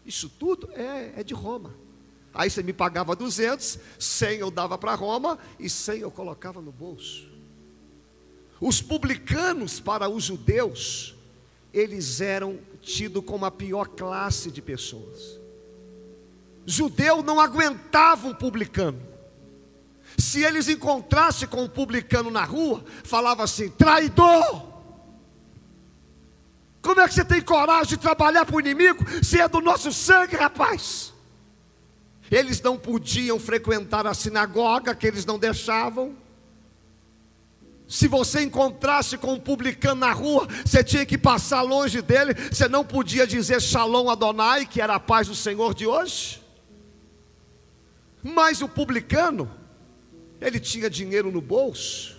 Isso 0.06 0.30
tudo 0.30 0.70
é, 0.74 1.14
é 1.16 1.24
de 1.24 1.34
Roma. 1.34 1.74
Aí 2.34 2.50
você 2.50 2.62
me 2.62 2.74
pagava 2.74 3.16
200, 3.16 3.80
100 3.98 4.40
eu 4.40 4.52
dava 4.52 4.78
para 4.78 4.94
Roma 4.94 5.40
e 5.58 5.70
100 5.70 6.00
eu 6.02 6.12
colocava 6.12 6.62
no 6.62 6.72
bolso. 6.72 7.30
Os 8.60 8.82
publicanos 8.82 9.80
para 9.80 10.10
os 10.10 10.26
judeus, 10.26 11.16
eles 11.74 12.20
eram 12.20 12.60
tidos 12.82 13.24
como 13.24 13.46
a 13.46 13.52
pior 13.52 13.88
classe 13.88 14.52
de 14.52 14.62
pessoas. 14.62 15.40
Judeu 16.66 17.24
não 17.24 17.40
aguentava 17.40 18.28
um 18.28 18.34
publicano. 18.34 19.15
Se 20.18 20.44
eles 20.44 20.68
encontrassem 20.68 21.48
com 21.48 21.64
um 21.64 21.70
publicano 21.70 22.32
na 22.32 22.44
rua, 22.44 22.84
falava 23.04 23.44
assim: 23.44 23.70
traidor! 23.70 24.74
Como 26.82 27.02
é 27.02 27.08
que 27.08 27.16
você 27.16 27.26
tem 27.26 27.42
coragem 27.42 27.88
de 27.88 27.98
trabalhar 27.98 28.46
para 28.46 28.56
o 28.56 28.60
inimigo 28.60 29.04
se 29.24 29.42
é 29.42 29.48
do 29.48 29.60
nosso 29.60 29.92
sangue, 29.92 30.36
rapaz? 30.36 31.12
Eles 32.30 32.62
não 32.62 32.78
podiam 32.78 33.40
frequentar 33.40 34.06
a 34.06 34.14
sinagoga, 34.14 34.94
que 34.94 35.08
eles 35.08 35.26
não 35.26 35.38
deixavam. 35.38 36.16
Se 37.88 38.08
você 38.08 38.42
encontrasse 38.42 39.18
com 39.18 39.34
um 39.34 39.40
publicano 39.40 40.02
na 40.02 40.12
rua, 40.12 40.48
você 40.66 40.84
tinha 40.84 41.06
que 41.06 41.18
passar 41.18 41.62
longe 41.62 42.02
dele, 42.02 42.34
você 42.34 42.68
não 42.68 42.84
podia 42.84 43.28
dizer 43.28 43.62
Shalom 43.62 44.10
Adonai, 44.10 44.66
que 44.66 44.82
era 44.82 44.96
a 44.96 45.00
paz 45.00 45.28
do 45.28 45.36
Senhor 45.36 45.74
de 45.74 45.86
hoje. 45.86 46.42
Mas 48.24 48.62
o 48.62 48.68
publicano, 48.68 49.50
ele 50.42 50.60
tinha 50.60 50.90
dinheiro 50.90 51.32
no 51.32 51.42
bolso, 51.42 52.16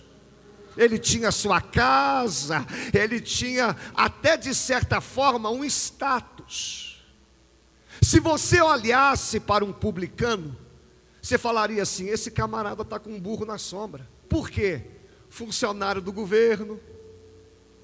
ele 0.75 0.99
tinha 0.99 1.31
sua 1.31 1.59
casa, 1.59 2.65
ele 2.93 3.19
tinha 3.19 3.75
até 3.95 4.37
de 4.37 4.53
certa 4.53 5.01
forma 5.01 5.49
um 5.49 5.63
status. 5.63 7.03
Se 8.01 8.19
você 8.19 8.61
olhasse 8.61 9.39
para 9.39 9.65
um 9.65 9.73
publicano, 9.73 10.55
você 11.21 11.37
falaria 11.37 11.81
assim: 11.81 12.07
esse 12.09 12.29
camarada 12.29 12.83
está 12.83 12.99
com 12.99 13.09
um 13.09 13.19
burro 13.19 13.45
na 13.45 13.57
sombra. 13.57 14.07
Por 14.29 14.49
quê? 14.49 14.81
Funcionário 15.29 16.01
do 16.01 16.11
governo, 16.13 16.79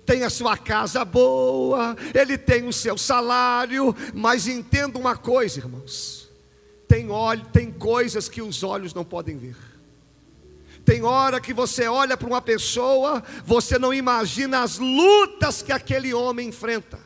tem 0.06 0.24
a 0.24 0.30
sua 0.30 0.58
casa 0.58 1.04
boa, 1.04 1.96
ele 2.14 2.38
tem 2.38 2.68
o 2.68 2.74
seu 2.74 2.98
salário, 2.98 3.96
mas 4.14 4.48
entenda 4.48 5.00
uma 5.00 5.16
coisa, 5.16 5.60
irmãos: 5.60 6.30
tem, 6.88 7.10
olho, 7.10 7.46
tem 7.48 7.72
coisas 7.72 8.30
que 8.30 8.42
os 8.42 8.64
olhos 8.64 8.94
não 8.94 9.04
podem 9.04 9.38
ver. 9.38 9.73
Tem 10.86 11.04
hora 11.04 11.40
que 11.40 11.54
você 11.54 11.88
olha 11.88 12.18
para 12.18 12.28
uma 12.28 12.42
pessoa, 12.42 13.24
você 13.46 13.80
não 13.80 13.94
imagina 13.94 14.62
as 14.62 14.78
lutas 14.78 15.62
que 15.62 15.72
aquele 15.72 16.14
homem 16.14 16.50
enfrenta. 16.50 17.00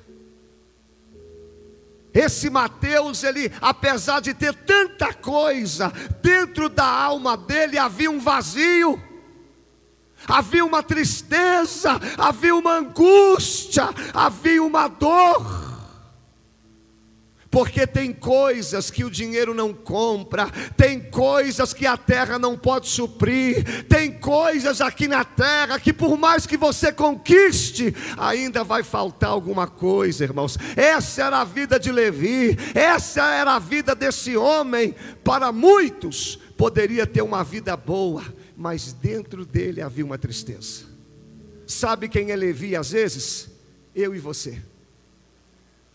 Esse 2.13 2.49
Mateus, 2.49 3.23
ele, 3.23 3.51
apesar 3.61 4.21
de 4.21 4.33
ter 4.33 4.53
tanta 4.53 5.13
coisa, 5.13 5.93
dentro 6.21 6.67
da 6.67 6.87
alma 6.87 7.37
dele 7.37 7.77
havia 7.77 8.09
um 8.09 8.19
vazio 8.19 9.01
havia 10.27 10.65
uma 10.65 10.81
tristeza, 10.81 11.99
havia 12.17 12.55
uma 12.55 12.77
angústia, 12.77 13.89
havia 14.13 14.63
uma 14.63 14.87
dor. 14.87 15.66
Porque 17.49 17.87
tem 17.87 18.11
coisas 18.11 18.91
que 18.91 19.05
o 19.05 19.09
dinheiro 19.09 19.53
não 19.53 19.73
compra, 19.73 20.49
tem 20.75 20.99
coisas 20.99 21.73
que 21.73 21.85
a 21.85 21.95
terra 21.95 22.37
não 22.37 22.57
pode 22.57 22.87
suprir, 22.87 23.85
tem 23.87 24.11
coisas 24.11 24.81
aqui 24.81 25.07
na 25.07 25.23
terra 25.23 25.79
que, 25.79 25.93
por 25.93 26.17
mais 26.17 26.45
que 26.45 26.57
você 26.57 26.91
conquiste, 26.91 27.95
ainda 28.17 28.63
vai 28.63 28.83
faltar 28.83 29.29
alguma 29.29 29.65
coisa, 29.65 30.25
irmãos. 30.25 30.57
Essa 30.75 31.23
era 31.23 31.39
a 31.39 31.45
vida 31.45 31.79
de 31.79 31.91
Levi, 31.91 32.57
essa 32.75 33.25
era 33.33 33.55
a 33.55 33.59
vida 33.59 33.95
desse 33.95 34.35
homem. 34.35 34.93
Para 35.23 35.51
muitos, 35.51 36.37
poderia 36.57 37.07
ter 37.07 37.21
uma 37.21 37.43
vida 37.43 37.77
boa, 37.77 38.23
mas 38.57 38.91
dentro 38.91 39.45
dele 39.45 39.81
havia 39.81 40.03
uma 40.03 40.17
tristeza. 40.17 40.85
Sabe 41.65 42.09
quem 42.09 42.31
é 42.31 42.35
Levi 42.35 42.75
às 42.75 42.91
vezes? 42.91 43.49
Eu 43.95 44.13
e 44.13 44.19
você. 44.19 44.61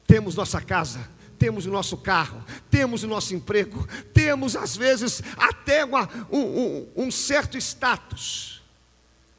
Temos 0.06 0.35
nossa 0.35 0.61
casa, 0.61 1.00
temos 1.43 1.67
o 1.67 1.73
nosso 1.73 1.97
carro, 1.97 2.41
temos 2.71 3.03
o 3.03 3.09
nosso 3.09 3.35
emprego, 3.35 3.85
temos 4.15 4.55
às 4.55 4.77
vezes 4.77 5.21
até 5.37 5.85
uma, 5.85 6.09
um, 6.31 6.39
um, 6.39 6.89
um 6.95 7.11
certo 7.11 7.59
status, 7.59 8.63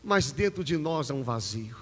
mas 0.03 0.29
dentro 0.29 0.65
de 0.65 0.75
nós 0.75 1.09
há 1.09 1.13
um 1.13 1.23
vazio. 1.23 1.77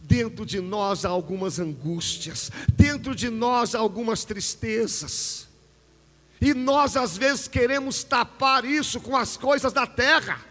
Dentro 0.00 0.44
de 0.44 0.60
nós 0.60 1.04
há 1.04 1.10
algumas 1.10 1.60
angústias, 1.60 2.50
dentro 2.72 3.14
de 3.14 3.30
nós 3.30 3.76
há 3.76 3.78
algumas 3.78 4.24
tristezas, 4.24 5.46
e 6.40 6.52
nós 6.52 6.96
às 6.96 7.16
vezes 7.16 7.46
queremos 7.46 8.02
tapar 8.02 8.64
isso 8.64 9.00
com 9.00 9.16
as 9.16 9.36
coisas 9.36 9.72
da 9.72 9.86
terra. 9.86 10.44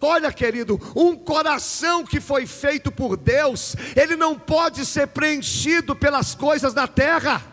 Olha, 0.00 0.32
querido, 0.32 0.80
um 0.96 1.14
coração 1.14 2.06
que 2.06 2.20
foi 2.20 2.46
feito 2.46 2.90
por 2.90 3.18
Deus, 3.18 3.76
ele 3.94 4.16
não 4.16 4.38
pode 4.38 4.86
ser 4.86 5.08
preenchido 5.08 5.94
pelas 5.94 6.34
coisas 6.34 6.72
da 6.72 6.88
terra. 6.88 7.51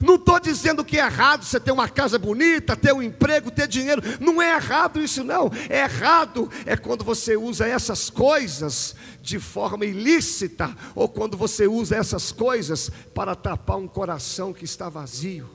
Não 0.00 0.14
estou 0.14 0.40
dizendo 0.40 0.82
que 0.82 0.98
é 0.98 1.04
errado 1.04 1.44
você 1.44 1.60
ter 1.60 1.72
uma 1.72 1.86
casa 1.86 2.18
bonita, 2.18 2.74
ter 2.74 2.90
um 2.90 3.02
emprego, 3.02 3.50
ter 3.50 3.68
dinheiro. 3.68 4.00
Não 4.18 4.40
é 4.40 4.54
errado 4.56 4.98
isso, 4.98 5.22
não. 5.22 5.50
É 5.68 5.82
errado 5.82 6.50
é 6.64 6.74
quando 6.74 7.04
você 7.04 7.36
usa 7.36 7.66
essas 7.66 8.08
coisas 8.08 8.96
de 9.20 9.38
forma 9.38 9.84
ilícita, 9.84 10.74
ou 10.94 11.06
quando 11.06 11.36
você 11.36 11.66
usa 11.66 11.96
essas 11.96 12.32
coisas 12.32 12.90
para 13.14 13.34
tapar 13.34 13.76
um 13.76 13.86
coração 13.86 14.54
que 14.54 14.64
está 14.64 14.88
vazio. 14.88 15.50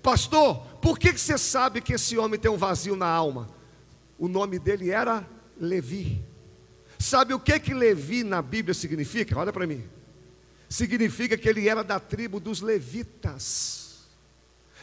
Pastor, 0.00 0.58
por 0.80 0.96
que 0.96 1.12
você 1.12 1.36
sabe 1.36 1.80
que 1.80 1.94
esse 1.94 2.16
homem 2.16 2.38
tem 2.38 2.50
um 2.50 2.56
vazio 2.56 2.94
na 2.94 3.08
alma? 3.08 3.50
O 4.16 4.28
nome 4.28 4.60
dele 4.60 4.90
era 4.90 5.28
Levi. 5.60 6.24
Sabe 7.00 7.34
o 7.34 7.40
que 7.40 7.58
que 7.58 7.74
Levi 7.74 8.22
na 8.22 8.40
Bíblia 8.40 8.74
significa? 8.74 9.36
Olha 9.36 9.52
para 9.52 9.66
mim. 9.66 9.95
Significa 10.68 11.36
que 11.36 11.48
ele 11.48 11.68
era 11.68 11.84
da 11.84 12.00
tribo 12.00 12.40
dos 12.40 12.60
levitas. 12.60 14.06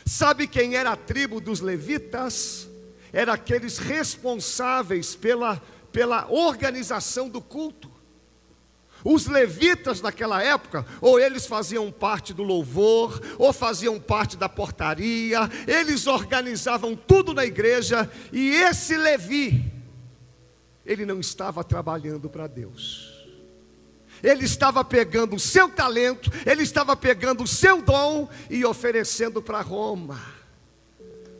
Sabe 0.05 0.47
quem 0.47 0.75
era 0.75 0.91
a 0.91 0.97
tribo 0.97 1.39
dos 1.39 1.59
levitas? 1.59 2.67
Era 3.11 3.33
aqueles 3.33 3.77
responsáveis 3.77 5.15
pela, 5.15 5.61
pela 5.91 6.27
organização 6.29 7.29
do 7.29 7.41
culto. 7.41 7.91
Os 9.03 9.27
levitas 9.27 10.01
naquela 10.01 10.41
época, 10.41 10.85
ou 11.01 11.19
eles 11.19 11.45
faziam 11.45 11.91
parte 11.91 12.33
do 12.33 12.41
louvor, 12.41 13.21
ou 13.37 13.51
faziam 13.51 13.99
parte 13.99 14.37
da 14.37 14.47
portaria, 14.47 15.39
eles 15.67 16.07
organizavam 16.07 16.95
tudo 16.95 17.33
na 17.33 17.45
igreja, 17.45 18.09
e 18.31 18.51
esse 18.51 18.95
Levi, 18.95 19.71
ele 20.85 21.05
não 21.05 21.19
estava 21.19 21.63
trabalhando 21.63 22.29
para 22.29 22.47
Deus. 22.47 23.12
Ele 24.23 24.45
estava 24.45 24.83
pegando 24.83 25.35
o 25.35 25.39
seu 25.39 25.67
talento, 25.67 26.31
ele 26.45 26.63
estava 26.63 26.95
pegando 26.95 27.43
o 27.43 27.47
seu 27.47 27.81
dom 27.81 28.29
e 28.49 28.63
oferecendo 28.63 29.41
para 29.41 29.59
Roma. 29.59 30.21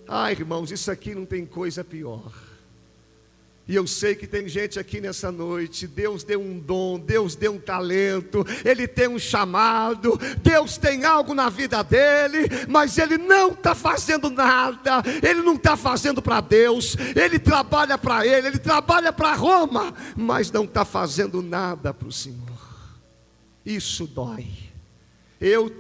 Ah, 0.07 0.31
irmãos, 0.31 0.69
isso 0.69 0.91
aqui 0.91 1.15
não 1.15 1.25
tem 1.25 1.45
coisa 1.45 1.83
pior. 1.83 2.31
E 3.65 3.75
eu 3.75 3.87
sei 3.87 4.13
que 4.13 4.27
tem 4.27 4.49
gente 4.49 4.77
aqui 4.77 4.99
nessa 4.99 5.31
noite, 5.31 5.87
Deus 5.87 6.25
deu 6.25 6.41
um 6.41 6.59
dom, 6.59 6.99
Deus 6.99 7.33
deu 7.33 7.53
um 7.53 7.59
talento, 7.59 8.45
Ele 8.65 8.85
tem 8.85 9.07
um 9.07 9.17
chamado, 9.17 10.19
Deus 10.41 10.75
tem 10.75 11.05
algo 11.05 11.33
na 11.33 11.47
vida 11.49 11.81
dele, 11.81 12.49
mas 12.67 12.97
ele 12.97 13.17
não 13.17 13.53
está 13.53 13.73
fazendo 13.73 14.29
nada, 14.29 15.01
ele 15.21 15.41
não 15.41 15.55
está 15.55 15.77
fazendo 15.77 16.21
para 16.21 16.41
Deus, 16.41 16.97
ele 17.15 17.39
trabalha 17.39 17.97
para 17.97 18.27
ele, 18.27 18.47
ele 18.47 18.59
trabalha 18.59 19.13
para 19.13 19.33
Roma, 19.33 19.93
mas 20.13 20.51
não 20.51 20.65
está 20.65 20.83
fazendo 20.83 21.41
nada 21.41 21.93
para 21.93 22.09
o 22.09 22.11
Senhor. 22.11 22.52
Isso 23.65 24.05
dói. 24.05 24.47
Eu, 25.39 25.71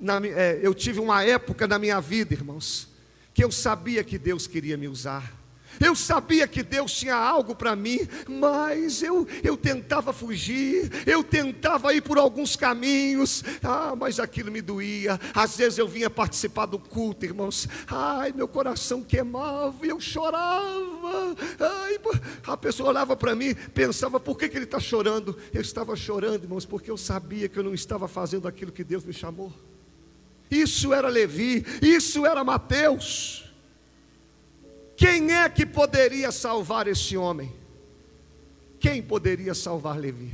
na, 0.00 0.24
é, 0.26 0.60
eu 0.62 0.74
tive 0.74 1.00
uma 1.00 1.22
época 1.24 1.66
na 1.66 1.78
minha 1.78 2.00
vida, 2.00 2.34
irmãos, 2.34 2.88
que 3.32 3.42
eu 3.42 3.50
sabia 3.50 4.02
que 4.04 4.18
Deus 4.18 4.46
queria 4.46 4.76
me 4.76 4.88
usar. 4.88 5.34
Eu 5.80 5.94
sabia 5.94 6.46
que 6.46 6.62
Deus 6.62 6.92
tinha 6.92 7.14
algo 7.14 7.54
para 7.54 7.76
mim, 7.76 8.00
mas 8.28 9.02
eu, 9.02 9.26
eu 9.42 9.56
tentava 9.56 10.12
fugir, 10.12 10.90
eu 11.06 11.22
tentava 11.22 11.94
ir 11.94 12.00
por 12.00 12.18
alguns 12.18 12.56
caminhos, 12.56 13.42
ah, 13.62 13.94
mas 13.96 14.18
aquilo 14.18 14.50
me 14.50 14.60
doía. 14.60 15.18
Às 15.34 15.56
vezes 15.56 15.78
eu 15.78 15.88
vinha 15.88 16.08
participar 16.08 16.66
do 16.66 16.78
culto, 16.78 17.24
irmãos, 17.24 17.68
ai, 17.86 18.32
meu 18.32 18.48
coração 18.48 19.02
queimava 19.02 19.86
e 19.86 19.88
eu 19.88 20.00
chorava. 20.00 21.36
Ai, 21.60 21.98
a 22.46 22.56
pessoa 22.56 22.90
olhava 22.90 23.16
para 23.16 23.34
mim, 23.34 23.54
pensava, 23.74 24.18
por 24.18 24.38
que, 24.38 24.48
que 24.48 24.56
ele 24.56 24.64
está 24.64 24.80
chorando? 24.80 25.36
Eu 25.52 25.60
estava 25.60 25.96
chorando, 25.96 26.44
irmãos, 26.44 26.64
porque 26.64 26.90
eu 26.90 26.96
sabia 26.96 27.48
que 27.48 27.58
eu 27.58 27.64
não 27.64 27.74
estava 27.74 28.08
fazendo 28.08 28.48
aquilo 28.48 28.72
que 28.72 28.84
Deus 28.84 29.04
me 29.04 29.12
chamou. 29.12 29.52
Isso 30.50 30.92
era 30.92 31.08
Levi, 31.08 31.64
isso 31.82 32.24
era 32.24 32.44
Mateus. 32.44 33.45
Quem 34.96 35.32
é 35.32 35.48
que 35.48 35.66
poderia 35.66 36.32
salvar 36.32 36.88
este 36.88 37.16
homem? 37.16 37.52
Quem 38.80 39.02
poderia 39.02 39.54
salvar 39.54 39.98
Levi? 39.98 40.32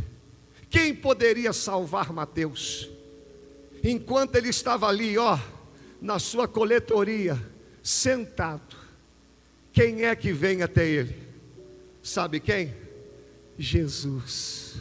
Quem 0.71 0.95
poderia 0.95 1.53
salvar 1.53 2.13
Mateus? 2.13 2.89
Enquanto 3.83 4.37
ele 4.37 4.49
estava 4.49 4.87
ali, 4.87 5.19
ó, 5.19 5.39
na 6.01 6.19
sua 6.19 6.47
coletoria, 6.47 7.41
sentado, 7.83 8.77
quem 9.73 10.05
é 10.05 10.15
que 10.15 10.33
vem 10.33 10.63
até 10.63 10.87
ele? 10.87 11.17
Sabe 12.03 12.39
quem? 12.39 12.75
Jesus. 13.59 14.77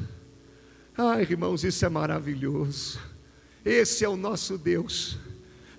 Ai, 0.95 1.23
irmãos, 1.23 1.63
isso 1.63 1.83
é 1.83 1.89
maravilhoso. 1.89 3.00
Esse 3.65 4.05
é 4.05 4.09
o 4.09 4.15
nosso 4.15 4.57
Deus 4.57 5.17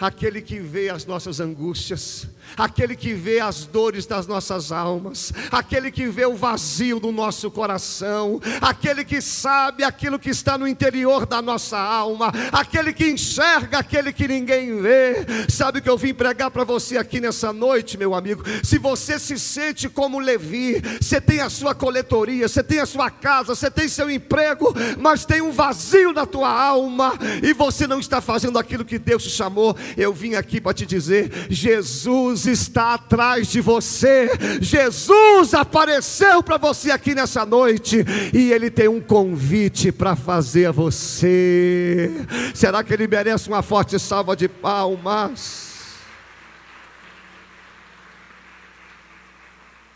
aquele 0.03 0.43
que 0.43 0.59
vê 0.59 0.91
as 0.91 1.07
nossas 1.07 1.39
angústias, 1.39 2.27
aquele 2.57 2.97
que 2.97 3.15
vê 3.15 3.39
as 3.39 3.65
dores 3.65 4.05
das 4.05 4.27
nossas 4.27 4.73
almas, 4.73 5.33
aquele 5.51 5.93
que 5.93 6.07
vê 6.09 6.27
o 6.27 6.35
vazio 6.35 6.99
do 6.99 7.13
nosso 7.13 7.49
coração, 7.53 8.41
aquele 8.61 9.05
que 9.05 9.21
sabe 9.21 9.85
aquilo 9.85 10.19
que 10.19 10.31
está 10.31 10.59
no 10.59 10.67
interior 10.67 11.25
da 11.25 11.41
nossa 11.41 11.79
alma, 11.79 12.33
aquele 12.51 12.93
que 12.93 13.11
enxerga 13.11 13.79
aquele 13.79 14.13
que 14.13 14.27
ninguém 14.27 14.81
vê. 14.83 15.25
Sabe 15.49 15.79
o 15.79 15.83
que 15.83 15.89
eu 15.89 15.97
vim 15.97 16.13
pregar 16.13 16.51
para 16.51 16.65
você 16.65 16.99
aqui 16.99 17.21
nessa 17.21 17.53
noite, 17.53 17.97
meu 17.97 18.13
amigo? 18.13 18.43
Se 18.65 18.79
você 18.79 19.21
se 19.21 19.39
sente 19.39 19.89
como 19.89 20.19
Levi, 20.19 20.83
você 21.01 21.21
tem 21.21 21.41
a 21.41 21.49
sua 21.49 21.77
coletoria, 21.77 22.49
você 22.49 22.63
tem 22.63 22.81
a 22.81 22.87
sua 22.87 23.09
casa, 23.09 23.55
você 23.55 23.71
tem 23.71 23.87
seu 23.87 24.11
emprego, 24.11 24.75
mas 24.99 25.25
tem 25.25 25.41
um 25.41 25.53
vazio 25.53 26.13
na 26.13 26.27
tua 26.27 26.51
alma 26.51 27.13
e 27.41 27.53
você 27.53 27.87
não 27.87 28.01
está 28.01 28.21
fazendo 28.21 28.59
aquilo 28.59 28.85
que 28.85 28.99
Deus 28.99 29.23
te 29.23 29.31
chamou 29.31 29.77
eu 29.97 30.13
vim 30.13 30.35
aqui 30.35 30.61
para 30.61 30.75
te 30.75 30.87
dizer: 30.87 31.31
Jesus 31.51 32.47
está 32.47 32.95
atrás 32.95 33.49
de 33.49 33.61
você, 33.61 34.31
Jesus 34.61 35.55
apareceu 35.55 36.43
para 36.43 36.57
você 36.57 36.91
aqui 36.91 37.15
nessa 37.15 37.45
noite, 37.45 38.05
e 38.33 38.53
Ele 38.53 38.71
tem 38.71 38.89
um 38.89 39.01
convite 39.01 39.93
para 39.93 40.17
fazer 40.17 40.67
a 40.67 40.73
você. 40.73 42.11
Será 42.55 42.83
que 42.83 42.93
Ele 42.93 43.07
merece 43.07 43.49
uma 43.49 43.63
forte 43.63 43.99
salva 43.99 44.37
de 44.37 44.49
palmas? 44.49 45.73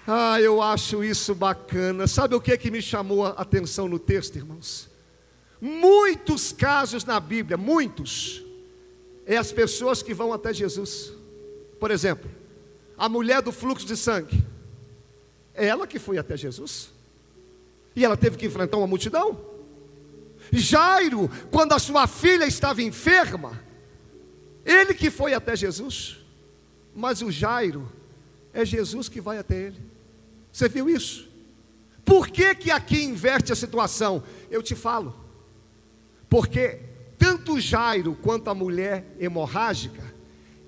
Ah, 0.06 0.40
eu 0.40 0.62
acho 0.62 1.02
isso 1.02 1.34
bacana. 1.34 2.06
Sabe 2.06 2.36
o 2.36 2.40
que 2.40 2.56
que 2.56 2.70
me 2.70 2.80
chamou 2.80 3.26
a 3.26 3.30
atenção 3.30 3.88
no 3.88 3.98
texto, 3.98 4.36
irmãos? 4.36 4.88
Muitos 5.60 6.52
casos 6.52 7.04
na 7.04 7.18
Bíblia, 7.18 7.56
muitos, 7.56 8.44
é 9.26 9.36
as 9.36 9.50
pessoas 9.50 10.02
que 10.02 10.14
vão 10.14 10.32
até 10.32 10.54
Jesus. 10.54 11.12
Por 11.80 11.90
exemplo, 11.90 12.30
a 12.96 13.08
mulher 13.08 13.42
do 13.42 13.50
fluxo 13.52 13.84
de 13.84 13.96
sangue, 13.96 14.42
é 15.52 15.66
ela 15.66 15.86
que 15.86 15.98
foi 15.98 16.16
até 16.16 16.36
Jesus. 16.36 16.90
E 17.94 18.04
ela 18.04 18.16
teve 18.16 18.36
que 18.36 18.46
enfrentar 18.46 18.76
uma 18.76 18.86
multidão. 18.86 19.40
Jairo, 20.52 21.28
quando 21.50 21.72
a 21.72 21.78
sua 21.78 22.06
filha 22.06 22.46
estava 22.46 22.82
enferma, 22.82 23.60
ele 24.64 24.94
que 24.94 25.10
foi 25.10 25.34
até 25.34 25.56
Jesus. 25.56 26.18
Mas 26.94 27.20
o 27.20 27.30
Jairo 27.30 27.90
é 28.52 28.64
Jesus 28.64 29.08
que 29.08 29.20
vai 29.20 29.38
até 29.38 29.56
ele. 29.56 29.80
Você 30.52 30.68
viu 30.68 30.88
isso? 30.88 31.28
Por 32.04 32.28
que, 32.28 32.54
que 32.54 32.70
aqui 32.70 33.02
inverte 33.02 33.52
a 33.52 33.56
situação? 33.56 34.22
Eu 34.50 34.62
te 34.62 34.74
falo. 34.74 35.14
Porque 36.28 36.80
tanto 37.18 37.60
Jairo 37.60 38.14
quanto 38.14 38.48
a 38.48 38.54
mulher 38.54 39.16
hemorrágica, 39.18 40.02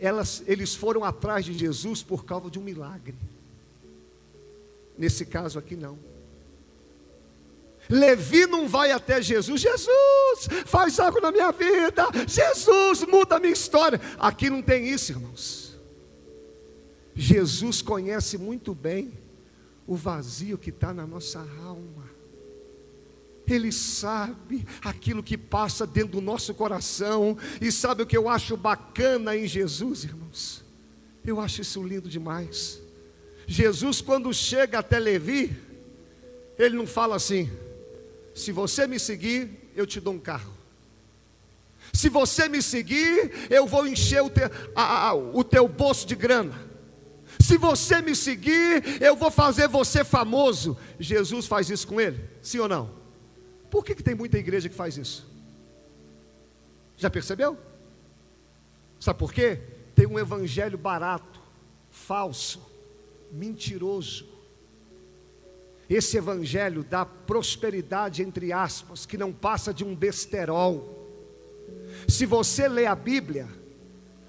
elas, 0.00 0.42
eles 0.46 0.74
foram 0.74 1.04
atrás 1.04 1.44
de 1.44 1.52
Jesus 1.52 2.02
por 2.02 2.24
causa 2.24 2.50
de 2.50 2.58
um 2.58 2.62
milagre. 2.62 3.14
Nesse 4.96 5.26
caso 5.26 5.58
aqui, 5.58 5.76
não. 5.76 5.98
Levi 7.88 8.46
não 8.46 8.68
vai 8.68 8.90
até 8.90 9.22
Jesus, 9.22 9.62
Jesus, 9.62 10.48
faz 10.66 11.00
algo 11.00 11.20
na 11.20 11.32
minha 11.32 11.50
vida, 11.50 12.06
Jesus, 12.26 13.02
muda 13.06 13.36
a 13.36 13.40
minha 13.40 13.52
história. 13.52 13.98
Aqui 14.18 14.50
não 14.50 14.60
tem 14.60 14.86
isso, 14.88 15.12
irmãos. 15.12 15.78
Jesus 17.14 17.80
conhece 17.80 18.36
muito 18.36 18.74
bem 18.74 19.12
o 19.86 19.96
vazio 19.96 20.58
que 20.58 20.70
está 20.70 20.92
na 20.92 21.06
nossa 21.06 21.40
alma. 21.64 21.97
Ele 23.48 23.72
sabe 23.72 24.66
aquilo 24.82 25.22
que 25.22 25.38
passa 25.38 25.86
dentro 25.86 26.12
do 26.12 26.20
nosso 26.20 26.52
coração. 26.54 27.36
E 27.60 27.72
sabe 27.72 28.02
o 28.02 28.06
que 28.06 28.16
eu 28.16 28.28
acho 28.28 28.56
bacana 28.56 29.36
em 29.36 29.46
Jesus, 29.46 30.04
irmãos? 30.04 30.64
Eu 31.24 31.40
acho 31.40 31.62
isso 31.62 31.82
lindo 31.82 32.08
demais. 32.08 32.80
Jesus, 33.46 34.00
quando 34.00 34.32
chega 34.32 34.78
até 34.78 34.98
Levi, 34.98 35.56
ele 36.58 36.76
não 36.76 36.86
fala 36.86 37.16
assim: 37.16 37.50
se 38.34 38.52
você 38.52 38.86
me 38.86 38.98
seguir, 38.98 39.70
eu 39.74 39.86
te 39.86 40.00
dou 40.00 40.14
um 40.14 40.18
carro. 40.18 40.52
Se 41.92 42.08
você 42.08 42.48
me 42.48 42.60
seguir, 42.60 43.32
eu 43.48 43.66
vou 43.66 43.86
encher 43.86 44.22
o 44.22 44.28
teu, 44.28 44.50
a, 44.74 45.08
a, 45.08 45.14
o 45.14 45.42
teu 45.42 45.66
bolso 45.66 46.06
de 46.06 46.14
grana. 46.14 46.68
Se 47.40 47.56
você 47.56 48.02
me 48.02 48.14
seguir, 48.14 49.00
eu 49.00 49.16
vou 49.16 49.30
fazer 49.30 49.68
você 49.68 50.04
famoso. 50.04 50.76
Jesus 51.00 51.46
faz 51.46 51.70
isso 51.70 51.86
com 51.86 52.00
ele? 52.00 52.22
Sim 52.42 52.58
ou 52.58 52.68
não? 52.68 52.97
Por 53.70 53.84
que, 53.84 53.94
que 53.94 54.02
tem 54.02 54.14
muita 54.14 54.38
igreja 54.38 54.68
que 54.68 54.74
faz 54.74 54.96
isso? 54.96 55.26
Já 56.96 57.08
percebeu? 57.08 57.56
Sabe 58.98 59.18
por 59.18 59.32
quê? 59.32 59.60
Tem 59.94 60.06
um 60.06 60.18
evangelho 60.18 60.76
barato, 60.76 61.40
falso, 61.90 62.60
mentiroso. 63.30 64.26
Esse 65.88 66.18
evangelho 66.18 66.84
dá 66.84 67.06
prosperidade, 67.06 68.22
entre 68.22 68.52
aspas, 68.52 69.06
que 69.06 69.16
não 69.16 69.32
passa 69.32 69.72
de 69.72 69.84
um 69.84 69.94
besterol. 69.94 70.96
Se 72.06 72.26
você 72.26 72.68
lê 72.68 72.86
a 72.86 72.94
Bíblia, 72.94 73.48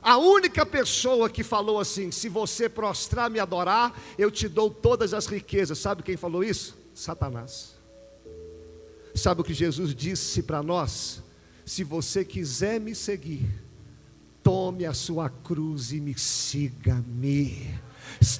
a 0.01 0.17
única 0.17 0.65
pessoa 0.65 1.29
que 1.29 1.43
falou 1.43 1.79
assim: 1.79 2.11
se 2.11 2.29
você 2.29 2.69
prostrar 2.69 3.29
me 3.29 3.39
adorar, 3.39 3.99
eu 4.17 4.31
te 4.31 4.47
dou 4.47 4.69
todas 4.69 5.13
as 5.13 5.25
riquezas. 5.25 5.79
Sabe 5.79 6.03
quem 6.03 6.15
falou 6.15 6.43
isso? 6.43 6.77
Satanás. 6.93 7.78
Sabe 9.19 9.41
o 9.41 9.43
que 9.43 9.53
Jesus 9.53 9.93
disse 9.93 10.41
para 10.41 10.63
nós? 10.63 11.21
Se 11.65 11.83
você 11.83 12.23
quiser 12.23 12.79
me 12.79 12.95
seguir, 12.95 13.45
tome 14.41 14.85
a 14.85 14.93
sua 14.93 15.29
cruz 15.29 15.91
e 15.91 15.99
me 15.99 16.17
siga-me. 16.17 17.77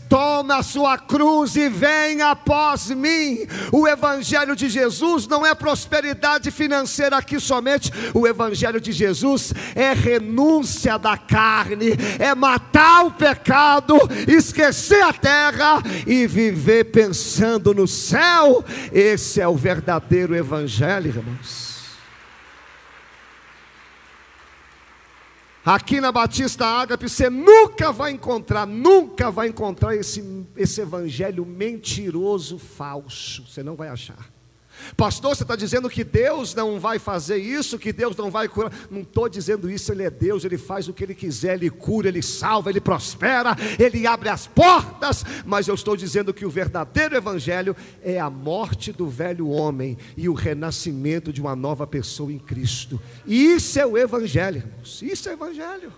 Toma 0.10 0.63
sua 0.63 0.97
cruz 0.97 1.55
e 1.55 1.69
venha 1.69 2.32
após 2.32 2.89
mim. 2.89 3.45
O 3.71 3.88
Evangelho 3.88 4.55
de 4.55 4.67
Jesus 4.67 5.27
não 5.27 5.45
é 5.45 5.53
prosperidade 5.53 6.49
financeira 6.49 7.17
aqui 7.17 7.39
somente. 7.39 7.91
O 8.13 8.27
Evangelho 8.27 8.82
de 8.82 8.91
Jesus 8.91 9.53
é 9.75 9.93
renúncia 9.93 10.97
da 10.97 11.15
carne, 11.15 11.91
é 12.17 12.34
matar 12.34 13.05
o 13.05 13.12
pecado, 13.12 13.95
esquecer 14.27 15.03
a 15.03 15.13
terra 15.13 15.84
e 16.08 16.25
viver 16.25 16.86
pensando 16.86 17.73
no 17.73 17.88
céu. 17.88 18.65
Esse 18.91 19.39
é 19.39 19.47
o 19.47 19.55
verdadeiro 19.55 20.36
Evangelho, 20.36 21.08
irmãos. 21.08 21.68
Aqui 25.65 26.00
na 26.00 26.12
Batista 26.12 26.65
Ágape 26.65 27.10
você 27.10 27.30
nunca 27.30 27.91
vai 27.91 28.12
encontrar, 28.12 28.65
nunca 28.65 29.30
vai 29.30 29.50
encontrar 29.50 29.95
esse, 29.95 30.48
esse 30.56 30.82
evangelho 30.82 31.45
mentiroso, 31.45 32.58
falso. 32.58 33.45
Você 33.45 33.62
não 33.62 33.76
vai 33.76 33.89
achar. 33.89 34.38
Pastor, 34.96 35.36
você 35.36 35.44
está 35.44 35.56
dizendo 35.56 35.89
que 35.89 36.04
Deus 36.04 36.54
não 36.54 36.80
vai 36.80 37.00
fazer 37.00 37.38
isso, 37.38 37.80
que 37.80 37.94
Deus 37.94 38.15
não 38.15 38.30
vai 38.30 38.48
curar. 38.48 38.72
Não 38.89 39.02
estou 39.02 39.30
dizendo 39.30 39.70
isso, 39.70 39.92
Ele 39.92 40.04
é 40.04 40.10
Deus, 40.10 40.44
Ele 40.44 40.58
faz 40.58 40.88
o 40.88 40.94
que 40.94 41.04
Ele 41.04 41.15
quiser, 41.15 41.56
Ele 41.56 41.70
cura, 41.70 42.08
Ele 42.08 42.22
salva, 42.22 42.70
Ele 42.70 42.82
prospera, 42.82 43.56
Ele 43.78 44.06
abre 44.06 44.30
as 44.30 44.48
portas. 44.48 45.24
Mas 45.46 45.68
eu 45.68 45.76
estou 45.76 45.96
dizendo 45.96 46.34
que 46.34 46.46
o 46.46 46.50
verdadeiro 46.50 47.15
Evangelho 47.15 47.76
é 48.04 48.20
a 48.20 48.30
morte 48.30 48.92
do 48.92 49.08
velho 49.08 49.50
homem 49.50 49.98
e 50.18 50.28
o 50.28 50.34
renascimento 50.34 51.32
de 51.32 51.42
uma 51.42 51.56
nova 51.56 51.86
pessoa 51.86 52.32
em 52.32 52.39
Cristo. 52.39 53.02
Isso 53.26 53.80
é 53.80 53.86
o 53.86 53.98
Evangelho, 53.98 54.58
irmãos. 54.58 55.02
Isso 55.02 55.30
é 55.30 55.32
o 55.32 55.36
Evangelho. 55.36 55.94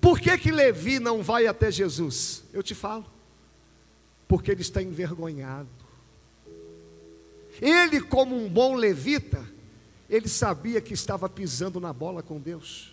Por 0.00 0.18
que, 0.18 0.36
que 0.36 0.50
Levi 0.50 0.98
não 0.98 1.22
vai 1.22 1.46
até 1.46 1.70
Jesus? 1.70 2.42
Eu 2.52 2.62
te 2.62 2.74
falo. 2.74 3.06
Porque 4.26 4.50
ele 4.50 4.62
está 4.62 4.82
envergonhado 4.82 5.81
ele, 7.62 8.00
como 8.00 8.36
um 8.36 8.48
bom 8.48 8.74
levita, 8.74 9.48
ele 10.10 10.26
sabia 10.26 10.80
que 10.80 10.92
estava 10.92 11.28
pisando 11.28 11.78
na 11.78 11.92
bola 11.92 12.20
com 12.20 12.40
Deus. 12.40 12.92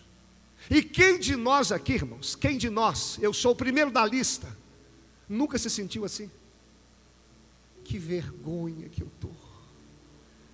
E 0.70 0.80
quem 0.80 1.18
de 1.18 1.34
nós 1.34 1.72
aqui, 1.72 1.94
irmãos, 1.94 2.36
quem 2.36 2.56
de 2.56 2.70
nós, 2.70 3.18
eu 3.20 3.34
sou 3.34 3.50
o 3.50 3.56
primeiro 3.56 3.90
da 3.90 4.06
lista, 4.06 4.46
nunca 5.28 5.58
se 5.58 5.68
sentiu 5.68 6.04
assim? 6.04 6.30
Que 7.82 7.98
vergonha 7.98 8.88
que 8.88 9.02
eu 9.02 9.08
estou. 9.08 9.34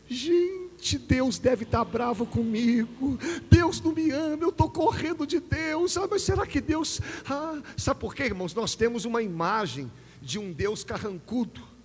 Gente, 0.08 0.96
Deus 0.96 1.38
deve 1.38 1.64
estar 1.64 1.84
bravo 1.84 2.24
comigo. 2.24 3.18
Deus 3.50 3.82
não 3.82 3.92
me 3.92 4.10
ama, 4.10 4.44
eu 4.44 4.48
estou 4.48 4.70
correndo 4.70 5.26
de 5.26 5.40
Deus. 5.40 5.94
Ah, 5.98 6.08
mas 6.10 6.22
será 6.22 6.46
que 6.46 6.60
Deus. 6.60 7.02
Ah, 7.28 7.60
sabe 7.76 8.00
por 8.00 8.14
quê, 8.14 8.22
irmãos? 8.22 8.54
Nós 8.54 8.74
temos 8.74 9.04
uma 9.04 9.22
imagem 9.22 9.92
de 10.22 10.38
um 10.38 10.52
Deus 10.52 10.82
carrancudo 10.84 11.75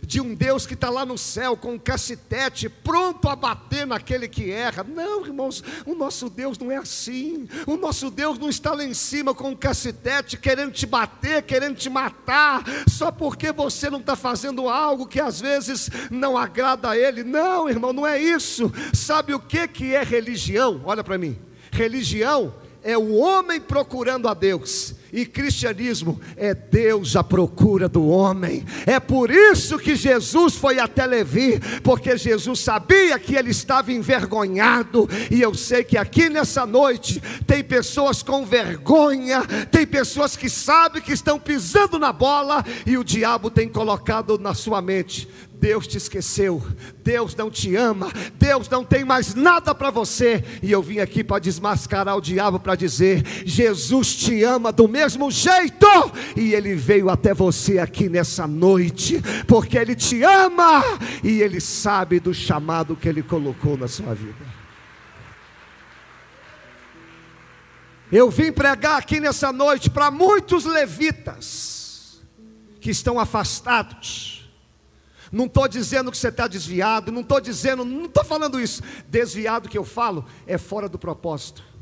de 0.00 0.20
um 0.20 0.34
Deus 0.34 0.66
que 0.66 0.74
está 0.74 0.88
lá 0.88 1.04
no 1.04 1.18
céu 1.18 1.56
com 1.56 1.74
um 1.74 1.78
cacetete 1.78 2.68
pronto 2.68 3.28
a 3.28 3.36
bater 3.36 3.86
naquele 3.86 4.28
que 4.28 4.50
erra. 4.50 4.84
Não, 4.84 5.24
irmãos, 5.26 5.62
o 5.84 5.94
nosso 5.94 6.30
Deus 6.30 6.58
não 6.58 6.70
é 6.70 6.76
assim. 6.76 7.48
O 7.66 7.76
nosso 7.76 8.10
Deus 8.10 8.38
não 8.38 8.48
está 8.48 8.72
lá 8.72 8.84
em 8.84 8.94
cima 8.94 9.34
com 9.34 9.50
um 9.50 9.56
cacetete 9.56 10.36
querendo 10.36 10.72
te 10.72 10.86
bater, 10.86 11.42
querendo 11.42 11.76
te 11.76 11.90
matar, 11.90 12.64
só 12.88 13.10
porque 13.10 13.52
você 13.52 13.90
não 13.90 14.00
está 14.00 14.16
fazendo 14.16 14.68
algo 14.68 15.06
que 15.06 15.20
às 15.20 15.40
vezes 15.40 15.90
não 16.10 16.36
agrada 16.36 16.90
a 16.90 16.96
Ele. 16.96 17.22
Não, 17.22 17.68
irmão, 17.68 17.92
não 17.92 18.06
é 18.06 18.20
isso. 18.20 18.72
Sabe 18.92 19.34
o 19.34 19.40
que, 19.40 19.66
que 19.68 19.94
é 19.94 20.02
religião? 20.02 20.80
Olha 20.84 21.04
para 21.04 21.18
mim. 21.18 21.38
Religião 21.70 22.54
é 22.84 22.98
o 22.98 23.14
homem 23.14 23.60
procurando 23.60 24.28
a 24.28 24.34
Deus 24.34 24.94
E 25.12 25.26
cristianismo 25.26 26.20
é 26.36 26.54
Deus 26.54 27.16
à 27.16 27.22
procura 27.22 27.86
do 27.86 28.08
homem. 28.08 28.64
É 28.86 28.98
por 28.98 29.30
isso 29.30 29.78
que 29.78 29.94
Jesus 29.94 30.54
foi 30.54 30.78
até 30.78 31.04
Levi, 31.04 31.60
porque 31.82 32.16
Jesus 32.16 32.60
sabia 32.60 33.18
que 33.18 33.34
ele 33.34 33.50
estava 33.50 33.92
envergonhado. 33.92 35.06
E 35.30 35.42
eu 35.42 35.52
sei 35.54 35.84
que 35.84 35.98
aqui 35.98 36.30
nessa 36.30 36.64
noite 36.64 37.22
tem 37.46 37.62
pessoas 37.62 38.22
com 38.22 38.44
vergonha, 38.46 39.42
tem 39.70 39.86
pessoas 39.86 40.34
que 40.34 40.48
sabem 40.48 41.02
que 41.02 41.12
estão 41.12 41.38
pisando 41.38 41.98
na 41.98 42.12
bola 42.12 42.64
e 42.86 42.96
o 42.96 43.04
diabo 43.04 43.50
tem 43.50 43.68
colocado 43.68 44.38
na 44.38 44.54
sua 44.54 44.80
mente: 44.80 45.28
Deus 45.62 45.86
te 45.86 45.96
esqueceu, 45.96 46.60
Deus 47.04 47.36
não 47.36 47.48
te 47.48 47.76
ama, 47.76 48.10
Deus 48.34 48.68
não 48.68 48.84
tem 48.84 49.04
mais 49.04 49.32
nada 49.32 49.72
para 49.72 49.92
você. 49.92 50.44
E 50.60 50.72
eu 50.72 50.82
vim 50.82 50.98
aqui 50.98 51.22
para 51.22 51.38
desmascarar 51.38 52.16
o 52.16 52.20
diabo 52.20 52.58
para 52.58 52.74
dizer: 52.74 53.24
Jesus 53.46 54.16
te 54.16 54.42
ama 54.42 54.72
do 54.72 54.88
mesmo 54.88 55.30
jeito, 55.30 55.86
e 56.36 56.52
ele 56.52 56.74
veio 56.74 57.08
até 57.08 57.32
você 57.32 57.78
aqui 57.78 58.08
nessa 58.08 58.44
noite, 58.44 59.22
porque 59.46 59.78
ele 59.78 59.94
te 59.94 60.24
ama 60.24 60.82
e 61.22 61.40
ele 61.40 61.60
sabe 61.60 62.18
do 62.18 62.34
chamado 62.34 62.96
que 62.96 63.08
ele 63.08 63.22
colocou 63.22 63.76
na 63.76 63.86
sua 63.86 64.12
vida. 64.14 64.44
Eu 68.10 68.30
vim 68.32 68.50
pregar 68.50 68.98
aqui 68.98 69.20
nessa 69.20 69.52
noite 69.52 69.88
para 69.88 70.10
muitos 70.10 70.64
levitas 70.64 72.20
que 72.80 72.90
estão 72.90 73.20
afastados 73.20 74.41
não 75.32 75.46
estou 75.46 75.66
dizendo 75.66 76.10
que 76.10 76.18
você 76.18 76.28
está 76.28 76.46
desviado, 76.46 77.10
não 77.10 77.22
estou 77.22 77.40
dizendo, 77.40 77.84
não 77.84 78.04
estou 78.04 78.22
falando 78.22 78.60
isso. 78.60 78.82
Desviado 79.08 79.68
que 79.68 79.78
eu 79.78 79.84
falo 79.84 80.26
é 80.46 80.58
fora 80.58 80.90
do 80.90 80.98
propósito. 80.98 81.72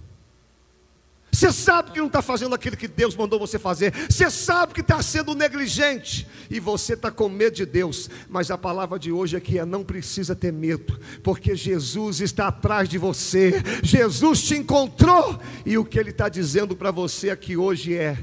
Você 1.32 1.52
sabe 1.52 1.92
que 1.92 1.98
não 1.98 2.08
está 2.08 2.20
fazendo 2.20 2.54
aquilo 2.54 2.76
que 2.76 2.88
Deus 2.88 3.14
mandou 3.14 3.38
você 3.38 3.58
fazer. 3.58 3.92
Você 4.08 4.30
sabe 4.30 4.74
que 4.74 4.80
está 4.80 5.00
sendo 5.00 5.34
negligente. 5.34 6.26
E 6.50 6.58
você 6.58 6.94
está 6.94 7.10
com 7.10 7.28
medo 7.28 7.56
de 7.56 7.64
Deus. 7.64 8.10
Mas 8.28 8.50
a 8.50 8.58
palavra 8.58 8.98
de 8.98 9.12
hoje 9.12 9.36
aqui 9.36 9.58
é: 9.58 9.64
não 9.64 9.84
precisa 9.84 10.34
ter 10.34 10.52
medo. 10.52 10.98
Porque 11.22 11.54
Jesus 11.54 12.20
está 12.20 12.48
atrás 12.48 12.88
de 12.88 12.98
você. 12.98 13.62
Jesus 13.82 14.42
te 14.42 14.56
encontrou. 14.56 15.40
E 15.64 15.78
o 15.78 15.84
que 15.84 15.98
Ele 15.98 16.10
está 16.10 16.28
dizendo 16.28 16.74
para 16.76 16.90
você 16.90 17.30
aqui 17.30 17.56
hoje 17.56 17.96
é: 17.96 18.18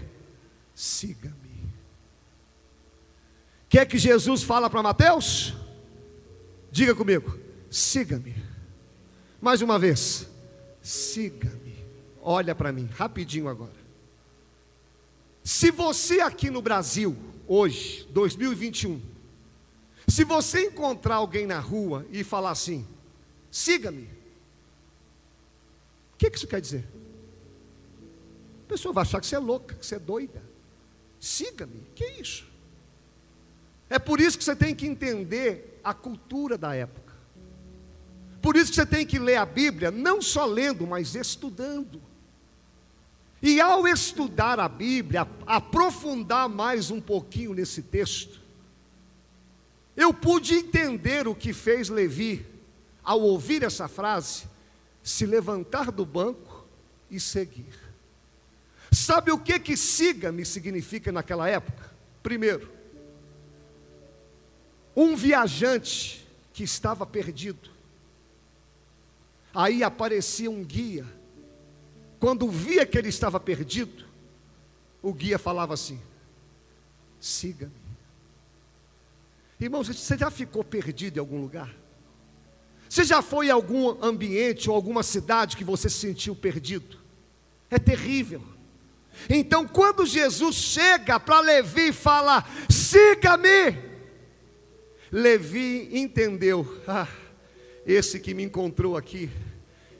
siga-me. 0.75 1.46
Que 3.69 3.79
é 3.79 3.85
que 3.85 3.97
Jesus 3.97 4.43
fala 4.43 4.69
para 4.69 4.81
Mateus? 4.81 5.53
Diga 6.71 6.95
comigo, 6.95 7.37
siga-me. 7.69 8.35
Mais 9.41 9.61
uma 9.61 9.77
vez, 9.77 10.27
siga-me. 10.81 11.75
Olha 12.21 12.55
para 12.55 12.71
mim, 12.71 12.89
rapidinho 12.93 13.47
agora. 13.47 13.75
Se 15.43 15.71
você 15.71 16.21
aqui 16.21 16.49
no 16.49 16.61
Brasil, 16.61 17.15
hoje, 17.47 18.07
2021, 18.11 19.01
se 20.07 20.23
você 20.23 20.67
encontrar 20.67 21.15
alguém 21.15 21.45
na 21.45 21.59
rua 21.59 22.05
e 22.11 22.23
falar 22.23 22.51
assim, 22.51 22.85
siga-me, 23.51 24.09
o 26.13 26.17
que, 26.17 26.29
que 26.29 26.37
isso 26.37 26.47
quer 26.47 26.59
dizer? 26.59 26.85
A 28.65 28.69
pessoa 28.69 28.93
vai 28.93 29.03
achar 29.03 29.21
que 29.21 29.27
você 29.27 29.35
é 29.35 29.39
louca, 29.39 29.75
que 29.75 29.85
você 29.85 29.95
é 29.95 29.99
doida. 29.99 30.43
Siga-me, 31.19 31.81
que 31.95 32.03
é 32.03 32.19
isso? 32.19 32.45
É 33.89 33.97
por 33.97 34.19
isso 34.19 34.37
que 34.37 34.43
você 34.43 34.55
tem 34.55 34.75
que 34.75 34.85
entender 34.85 35.79
a 35.83 35.93
cultura 35.93 36.57
da 36.57 36.75
época. 36.75 37.13
Por 38.41 38.55
isso 38.55 38.69
que 38.71 38.75
você 38.75 38.85
tem 38.85 39.05
que 39.05 39.19
ler 39.19 39.37
a 39.37 39.45
Bíblia, 39.45 39.91
não 39.91 40.21
só 40.21 40.45
lendo, 40.45 40.85
mas 40.85 41.15
estudando. 41.15 42.01
E 43.41 43.61
ao 43.61 43.87
estudar 43.87 44.59
a 44.59 44.67
Bíblia, 44.67 45.27
aprofundar 45.45 46.49
mais 46.49 46.89
um 46.91 46.99
pouquinho 46.99 47.53
nesse 47.53 47.81
texto, 47.81 48.41
eu 49.95 50.13
pude 50.13 50.53
entender 50.53 51.27
o 51.27 51.35
que 51.35 51.53
fez 51.53 51.89
Levi, 51.89 52.45
ao 53.03 53.21
ouvir 53.21 53.63
essa 53.63 53.87
frase, 53.87 54.43
se 55.01 55.25
levantar 55.25 55.91
do 55.91 56.05
banco 56.05 56.67
e 57.09 57.19
seguir. 57.19 57.73
Sabe 58.91 59.31
o 59.31 59.39
que 59.39 59.59
que 59.59 59.75
siga-me 59.75 60.45
significa 60.45 61.11
naquela 61.11 61.49
época? 61.49 61.89
Primeiro, 62.21 62.76
um 64.97 65.15
viajante 65.15 66.27
que 66.51 66.63
estava 66.63 67.05
perdido. 67.05 67.69
Aí 69.53 69.83
aparecia 69.83 70.49
um 70.49 70.63
guia. 70.63 71.05
Quando 72.19 72.49
via 72.49 72.83
que 72.83 72.97
ele 72.97 73.09
estava 73.09 73.39
perdido, 73.39 74.05
o 74.99 75.13
guia 75.13 75.37
falava 75.37 75.75
assim: 75.75 76.01
siga-me. 77.19 77.71
Irmãos, 79.59 79.87
você 79.87 80.17
já 80.17 80.31
ficou 80.31 80.63
perdido 80.63 81.17
em 81.17 81.19
algum 81.19 81.39
lugar? 81.39 81.71
Você 82.89 83.03
já 83.03 83.21
foi 83.21 83.47
em 83.47 83.51
algum 83.51 84.03
ambiente 84.03 84.67
ou 84.67 84.75
alguma 84.75 85.03
cidade 85.03 85.57
que 85.57 85.63
você 85.63 85.89
se 85.89 85.99
sentiu 85.99 86.35
perdido? 86.35 86.97
É 87.69 87.77
terrível. 87.77 88.41
Então, 89.29 89.67
quando 89.67 90.05
Jesus 90.07 90.55
chega 90.55 91.19
para 91.19 91.39
Levi 91.39 91.89
e 91.89 91.93
fala: 91.93 92.43
siga-me, 92.67 93.86
Levi 95.11 95.89
entendeu: 95.97 96.81
ah, 96.87 97.07
esse 97.85 98.19
que 98.19 98.33
me 98.33 98.43
encontrou 98.43 98.97
aqui 98.97 99.29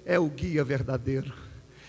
é 0.06 0.20
o 0.20 0.28
guia 0.28 0.64
verdadeiro. 0.64 1.47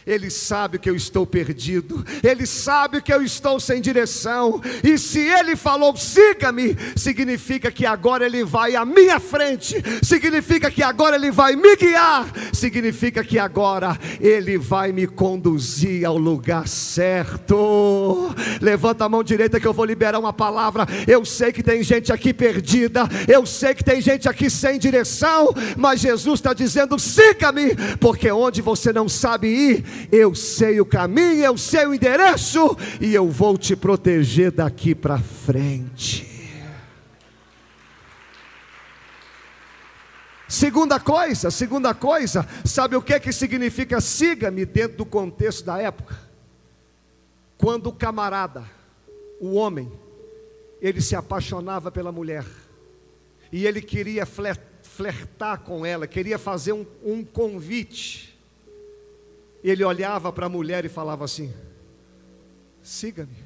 Ele 0.09 0.31
sabe 0.31 0.79
que 0.79 0.89
eu 0.89 0.97
estou 0.97 1.27
perdido, 1.27 2.03
Ele 2.25 2.47
sabe 2.47 3.03
que 3.03 3.13
eu 3.13 3.23
estou 3.23 3.61
sem 3.61 3.79
direção, 3.79 4.61
e 4.83 4.97
se 4.97 5.21
Ele 5.21 5.55
falou, 5.55 5.95
siga-me, 5.97 6.75
significa 6.97 7.71
que 7.71 7.85
agora 7.85 8.25
Ele 8.25 8.43
vai 8.43 8.75
à 8.75 8.87
minha 8.87 9.21
frente, 9.21 9.77
significa 10.03 10.71
que 10.71 10.83
agora 10.83 11.17
Ele 11.17 11.31
vai 11.31 11.55
me 11.55 11.77
guiar, 11.77 12.27
significa 12.55 13.23
que 13.23 13.39
agora 13.39 13.99
Ele 14.19 14.57
vai 14.57 14.93
me 14.93 15.07
conduzir 15.07 16.07
ao 16.07 16.17
lugar 16.17 16.67
certo. 16.67 18.35
Levanta 18.63 19.05
a 19.05 19.09
mão 19.11 19.23
direita 19.23 19.61
que 19.61 19.67
eu 19.67 19.75
vou 19.75 19.85
liberar 19.85 20.19
uma 20.19 20.33
palavra. 20.33 20.87
Eu 21.07 21.25
sei 21.25 21.53
que 21.53 21.63
tem 21.63 21.83
gente 21.83 22.13
aqui 22.13 22.33
perdida, 22.33 23.07
eu 23.27 23.45
sei 23.45 23.75
que 23.75 23.85
tem 23.85 24.01
gente 24.01 24.27
aqui 24.27 24.49
sem 24.49 24.79
direção, 24.79 25.55
mas 25.77 26.01
Jesus 26.01 26.41
está 26.41 26.55
dizendo: 26.55 26.99
siga-me, 26.99 27.77
porque 28.01 28.31
onde 28.31 28.63
você 28.63 28.91
não 28.91 29.07
sabe 29.07 29.49
ir, 29.49 29.98
eu 30.11 30.35
sei 30.35 30.81
o 30.81 30.87
caminho, 30.87 31.45
eu 31.45 31.59
sei 31.59 31.87
o 31.87 31.95
endereço 31.95 32.77
e 33.01 33.15
eu 33.15 33.29
vou 33.29 33.57
te 33.57 33.77
proteger 33.77 34.51
daqui 34.51 34.95
para 34.95 35.19
frente. 35.19 36.29
Segunda 40.49 40.99
coisa, 40.99 41.51
segunda 41.51 41.93
coisa, 41.93 42.49
sabe 42.65 42.97
o 42.97 43.03
que 43.03 43.21
que 43.21 43.31
significa 43.33 44.01
siga-me 44.01 44.65
dentro 44.65 44.97
do 44.97 45.05
contexto 45.05 45.65
da 45.67 45.79
época? 45.79 46.19
Quando 47.59 47.89
o 47.89 47.93
camarada, 47.93 48.65
o 49.39 49.55
homem, 49.55 49.93
ele 50.81 51.03
se 51.03 51.15
apaixonava 51.15 51.91
pela 51.91 52.11
mulher 52.11 52.47
e 53.53 53.67
ele 53.67 53.83
queria 53.83 54.25
flertar 54.25 55.61
com 55.61 55.85
ela, 55.85 56.07
queria 56.07 56.39
fazer 56.39 56.73
um, 56.73 56.87
um 57.05 57.23
convite 57.23 58.28
ele 59.63 59.85
olhava 59.85 60.33
para 60.33 60.47
a 60.47 60.49
mulher 60.49 60.85
e 60.85 60.89
falava 60.89 61.25
assim: 61.25 61.53
siga-me. 62.83 63.37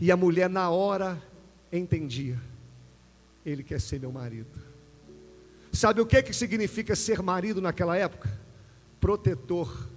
E 0.00 0.10
a 0.10 0.16
mulher, 0.16 0.50
na 0.50 0.68
hora, 0.70 1.20
entendia: 1.72 2.40
ele 3.46 3.62
quer 3.62 3.80
ser 3.80 4.00
meu 4.00 4.10
marido. 4.10 4.60
Sabe 5.72 6.00
o 6.00 6.06
que, 6.06 6.22
que 6.22 6.32
significa 6.34 6.94
ser 6.94 7.22
marido 7.22 7.60
naquela 7.60 7.96
época? 7.96 8.30
Protetor, 9.00 9.88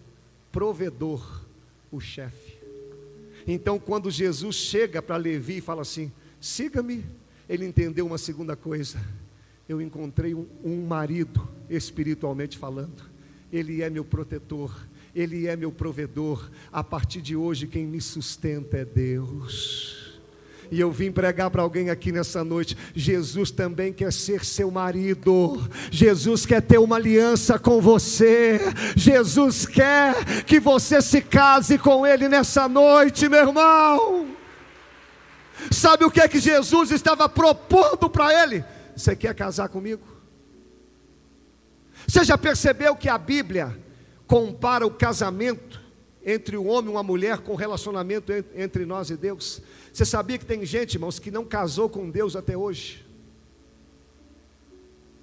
provedor, 0.52 1.42
o 1.92 2.00
chefe. 2.00 2.56
Então, 3.48 3.78
quando 3.78 4.10
Jesus 4.10 4.56
chega 4.56 5.02
para 5.02 5.18
Levi 5.18 5.58
e 5.58 5.62
fala 5.62 5.82
assim: 5.82 6.12
siga-me, 6.40 7.04
ele 7.50 7.66
entendeu 7.66 8.06
uma 8.06 8.18
segunda 8.18 8.56
coisa. 8.56 9.00
Eu 9.68 9.82
encontrei 9.82 10.36
um, 10.36 10.48
um 10.64 10.86
marido, 10.86 11.50
espiritualmente 11.68 12.60
falando 12.60 13.15
ele 13.56 13.82
é 13.82 13.90
meu 13.90 14.04
protetor, 14.04 14.76
Ele 15.16 15.48
é 15.48 15.56
meu 15.56 15.72
provedor. 15.72 16.50
A 16.74 16.84
partir 16.84 17.22
de 17.22 17.38
hoje, 17.38 17.68
quem 17.68 17.86
me 17.88 18.02
sustenta 18.02 18.78
é 18.78 18.84
Deus. 18.84 20.20
E 20.70 20.78
eu 20.78 20.92
vim 20.92 21.10
pregar 21.10 21.50
para 21.50 21.62
alguém 21.62 21.90
aqui 21.90 22.12
nessa 22.12 22.44
noite. 22.44 22.76
Jesus 22.94 23.52
também 23.52 23.94
quer 23.94 24.12
ser 24.12 24.44
seu 24.44 24.70
marido. 24.70 25.70
Jesus 25.90 26.46
quer 26.46 26.62
ter 26.62 26.80
uma 26.80 26.98
aliança 26.98 27.58
com 27.58 27.80
você. 27.80 28.60
Jesus 28.94 29.66
quer 29.66 30.44
que 30.44 30.60
você 30.60 31.02
se 31.02 31.22
case 31.22 31.78
com 31.78 32.06
Ele 32.06 32.28
nessa 32.28 32.68
noite, 32.68 33.30
meu 33.30 33.40
irmão. 33.40 34.28
Sabe 35.72 36.04
o 36.04 36.12
que 36.12 36.20
é 36.20 36.28
que 36.28 36.40
Jesus 36.40 36.92
estava 36.92 37.30
propondo 37.30 38.10
para 38.10 38.44
ele? 38.44 38.66
Você 38.94 39.16
quer 39.16 39.34
casar 39.34 39.70
comigo? 39.70 40.15
Você 42.08 42.24
já 42.24 42.38
percebeu 42.38 42.96
que 42.96 43.10
a 43.10 43.18
Bíblia 43.18 43.78
compara 44.28 44.86
o 44.86 44.92
casamento 44.92 45.82
entre 46.26 46.58
o 46.58 46.66
homem 46.66 46.92
e 46.92 46.96
uma 46.96 47.04
mulher 47.04 47.40
com 47.40 47.56
relacionamento 47.56 48.32
entre 48.56 48.86
nós 48.86 49.10
e 49.10 49.18
Deus. 49.18 49.62
Você 49.94 50.04
sabia 50.04 50.38
que 50.38 50.46
tem 50.46 50.66
gente, 50.66 50.96
irmãos, 50.96 51.20
que 51.20 51.30
não 51.30 51.46
casou 51.46 51.88
com 51.88 52.10
Deus 52.10 52.36
até 52.36 52.58
hoje? 52.58 53.06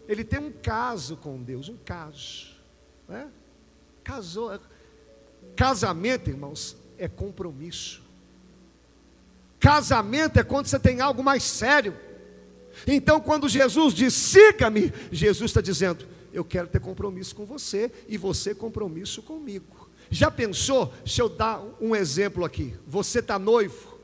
Ele 0.08 0.24
tem 0.24 0.38
um 0.38 0.52
caso 0.52 1.16
com 1.16 1.42
Deus, 1.42 1.68
um 1.68 1.76
caso. 1.84 2.52
Né? 3.08 3.28
Casou. 4.04 4.58
Casamento, 5.56 6.30
irmãos, 6.30 6.76
é 6.98 7.08
compromisso. 7.08 8.02
Casamento 9.58 10.38
é 10.38 10.42
quando 10.42 10.66
você 10.66 10.78
tem 10.78 11.00
algo 11.00 11.22
mais 11.22 11.42
sério. 11.42 11.96
Então, 12.86 13.20
quando 13.20 13.48
Jesus 13.48 13.94
diz 13.94 14.14
siga-me, 14.14 14.92
Jesus 15.10 15.50
está 15.50 15.60
dizendo: 15.60 16.06
eu 16.32 16.44
quero 16.44 16.68
ter 16.68 16.80
compromisso 16.80 17.34
com 17.34 17.44
você 17.44 17.90
e 18.08 18.16
você 18.16 18.54
compromisso 18.54 19.22
comigo. 19.22 19.88
Já 20.10 20.30
pensou? 20.30 20.92
Deixa 21.04 21.22
eu 21.22 21.28
dar 21.28 21.62
um 21.80 21.94
exemplo 21.96 22.44
aqui. 22.44 22.74
Você 22.86 23.20
está 23.20 23.38
noivo, 23.38 23.98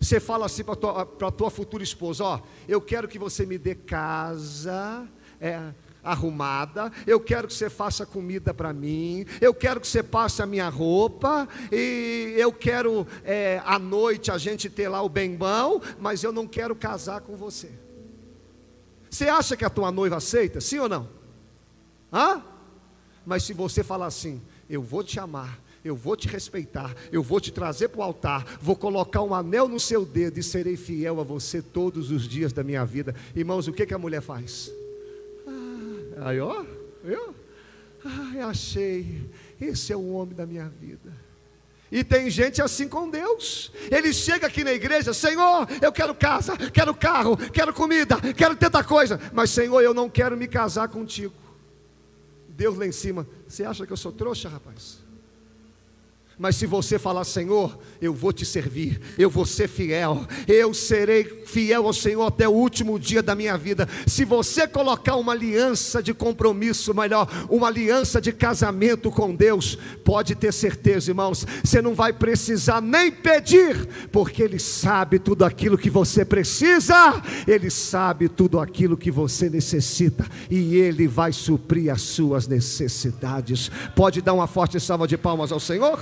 você 0.00 0.18
fala 0.18 0.46
assim 0.46 0.64
para 0.64 0.74
a 0.74 0.76
tua, 0.76 1.32
tua 1.32 1.50
futura 1.50 1.82
esposa: 1.82 2.24
Ó, 2.24 2.40
eu 2.68 2.80
quero 2.80 3.06
que 3.08 3.18
você 3.18 3.46
me 3.46 3.58
dê 3.58 3.74
casa, 3.74 5.08
é, 5.40 5.72
arrumada, 6.02 6.90
eu 7.06 7.20
quero 7.20 7.46
que 7.46 7.54
você 7.54 7.70
faça 7.70 8.04
comida 8.04 8.52
para 8.52 8.72
mim, 8.72 9.24
eu 9.40 9.54
quero 9.54 9.80
que 9.80 9.86
você 9.86 10.02
passe 10.02 10.42
a 10.42 10.46
minha 10.46 10.68
roupa, 10.68 11.48
e 11.70 12.34
eu 12.36 12.52
quero 12.52 13.06
é, 13.24 13.62
à 13.64 13.78
noite 13.78 14.30
a 14.30 14.38
gente 14.38 14.68
ter 14.68 14.88
lá 14.88 15.02
o 15.02 15.08
bem 15.08 15.36
bom, 15.36 15.80
mas 16.00 16.24
eu 16.24 16.32
não 16.32 16.46
quero 16.46 16.74
casar 16.74 17.20
com 17.20 17.36
você. 17.36 17.70
Você 19.08 19.28
acha 19.28 19.56
que 19.56 19.64
a 19.64 19.70
tua 19.70 19.92
noiva 19.92 20.16
aceita? 20.16 20.60
Sim 20.60 20.78
ou 20.80 20.88
não? 20.88 21.21
Hã? 22.12 22.42
Mas 23.24 23.44
se 23.44 23.52
você 23.52 23.82
falar 23.82 24.06
assim, 24.06 24.42
eu 24.68 24.82
vou 24.82 25.02
te 25.02 25.18
amar, 25.18 25.60
eu 25.84 25.96
vou 25.96 26.16
te 26.16 26.28
respeitar, 26.28 26.94
eu 27.10 27.22
vou 27.22 27.40
te 27.40 27.50
trazer 27.52 27.88
para 27.88 28.00
o 28.00 28.02
altar, 28.02 28.58
vou 28.60 28.76
colocar 28.76 29.22
um 29.22 29.34
anel 29.34 29.66
no 29.68 29.80
seu 29.80 30.04
dedo 30.04 30.38
e 30.38 30.42
serei 30.42 30.76
fiel 30.76 31.20
a 31.20 31.24
você 31.24 31.60
todos 31.60 32.10
os 32.10 32.28
dias 32.28 32.52
da 32.52 32.62
minha 32.62 32.84
vida. 32.84 33.14
Irmãos, 33.34 33.66
o 33.66 33.72
que, 33.72 33.86
que 33.86 33.94
a 33.94 33.98
mulher 33.98 34.20
faz? 34.20 34.72
Ah, 35.46 36.28
aí, 36.28 36.40
ó, 36.40 36.64
eu, 37.04 37.34
ai, 38.04 38.40
achei, 38.40 39.28
esse 39.60 39.92
é 39.92 39.96
o 39.96 40.12
homem 40.12 40.34
da 40.34 40.46
minha 40.46 40.68
vida. 40.68 41.12
E 41.90 42.02
tem 42.02 42.30
gente 42.30 42.62
assim 42.62 42.88
com 42.88 43.10
Deus. 43.10 43.70
Ele 43.90 44.14
chega 44.14 44.46
aqui 44.46 44.64
na 44.64 44.72
igreja, 44.72 45.12
Senhor, 45.12 45.68
eu 45.80 45.92
quero 45.92 46.14
casa, 46.14 46.56
quero 46.56 46.94
carro, 46.94 47.36
quero 47.36 47.74
comida, 47.74 48.16
quero 48.34 48.56
tanta 48.56 48.82
coisa, 48.82 49.20
mas 49.32 49.50
Senhor, 49.50 49.80
eu 49.82 49.92
não 49.92 50.08
quero 50.08 50.36
me 50.36 50.48
casar 50.48 50.88
contigo. 50.88 51.41
Deus 52.54 52.76
lá 52.76 52.86
em 52.86 52.92
cima, 52.92 53.26
você 53.46 53.64
acha 53.64 53.86
que 53.86 53.92
eu 53.92 53.96
sou 53.96 54.12
trouxa, 54.12 54.48
rapaz? 54.48 55.01
Mas 56.38 56.56
se 56.56 56.66
você 56.66 56.98
falar, 56.98 57.24
Senhor, 57.24 57.78
eu 58.00 58.12
vou 58.12 58.32
te 58.32 58.44
servir, 58.44 59.00
eu 59.18 59.28
vou 59.28 59.44
ser 59.44 59.68
fiel, 59.68 60.26
eu 60.48 60.72
serei 60.72 61.42
fiel 61.46 61.86
ao 61.86 61.92
Senhor 61.92 62.26
até 62.26 62.48
o 62.48 62.52
último 62.52 62.98
dia 62.98 63.22
da 63.22 63.34
minha 63.34 63.56
vida. 63.56 63.88
Se 64.06 64.24
você 64.24 64.66
colocar 64.66 65.16
uma 65.16 65.32
aliança 65.32 66.02
de 66.02 66.14
compromisso, 66.14 66.94
melhor, 66.94 67.28
uma 67.50 67.68
aliança 67.68 68.20
de 68.20 68.32
casamento 68.32 69.10
com 69.10 69.34
Deus, 69.34 69.78
pode 70.04 70.34
ter 70.34 70.52
certeza, 70.52 71.10
irmãos, 71.10 71.46
você 71.62 71.82
não 71.82 71.94
vai 71.94 72.12
precisar 72.12 72.80
nem 72.80 73.12
pedir, 73.12 73.86
porque 74.10 74.42
Ele 74.42 74.58
sabe 74.58 75.18
tudo 75.18 75.44
aquilo 75.44 75.76
que 75.76 75.90
você 75.90 76.24
precisa, 76.24 77.22
Ele 77.46 77.70
sabe 77.70 78.28
tudo 78.28 78.58
aquilo 78.58 78.96
que 78.96 79.10
você 79.10 79.50
necessita, 79.50 80.26
e 80.50 80.76
Ele 80.76 81.06
vai 81.06 81.32
suprir 81.32 81.92
as 81.92 82.02
suas 82.02 82.46
necessidades. 82.46 83.70
Pode 83.94 84.22
dar 84.22 84.32
uma 84.32 84.46
forte 84.46 84.80
salva 84.80 85.06
de 85.06 85.16
palmas 85.16 85.52
ao 85.52 85.60
Senhor? 85.60 86.00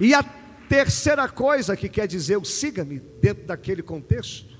E 0.00 0.14
a 0.14 0.22
terceira 0.68 1.28
coisa 1.28 1.76
que 1.76 1.88
quer 1.88 2.06
dizer 2.06 2.36
o 2.36 2.44
siga-me 2.44 2.98
dentro 2.98 3.44
daquele 3.46 3.82
contexto, 3.82 4.56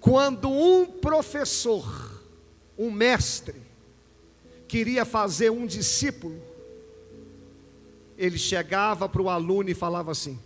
quando 0.00 0.50
um 0.50 0.84
professor, 0.84 2.20
um 2.76 2.90
mestre, 2.90 3.62
queria 4.66 5.04
fazer 5.04 5.50
um 5.50 5.64
discípulo, 5.64 6.42
ele 8.18 8.36
chegava 8.36 9.08
para 9.08 9.22
o 9.22 9.30
aluno 9.30 9.70
e 9.70 9.74
falava 9.74 10.10
assim: 10.10 10.38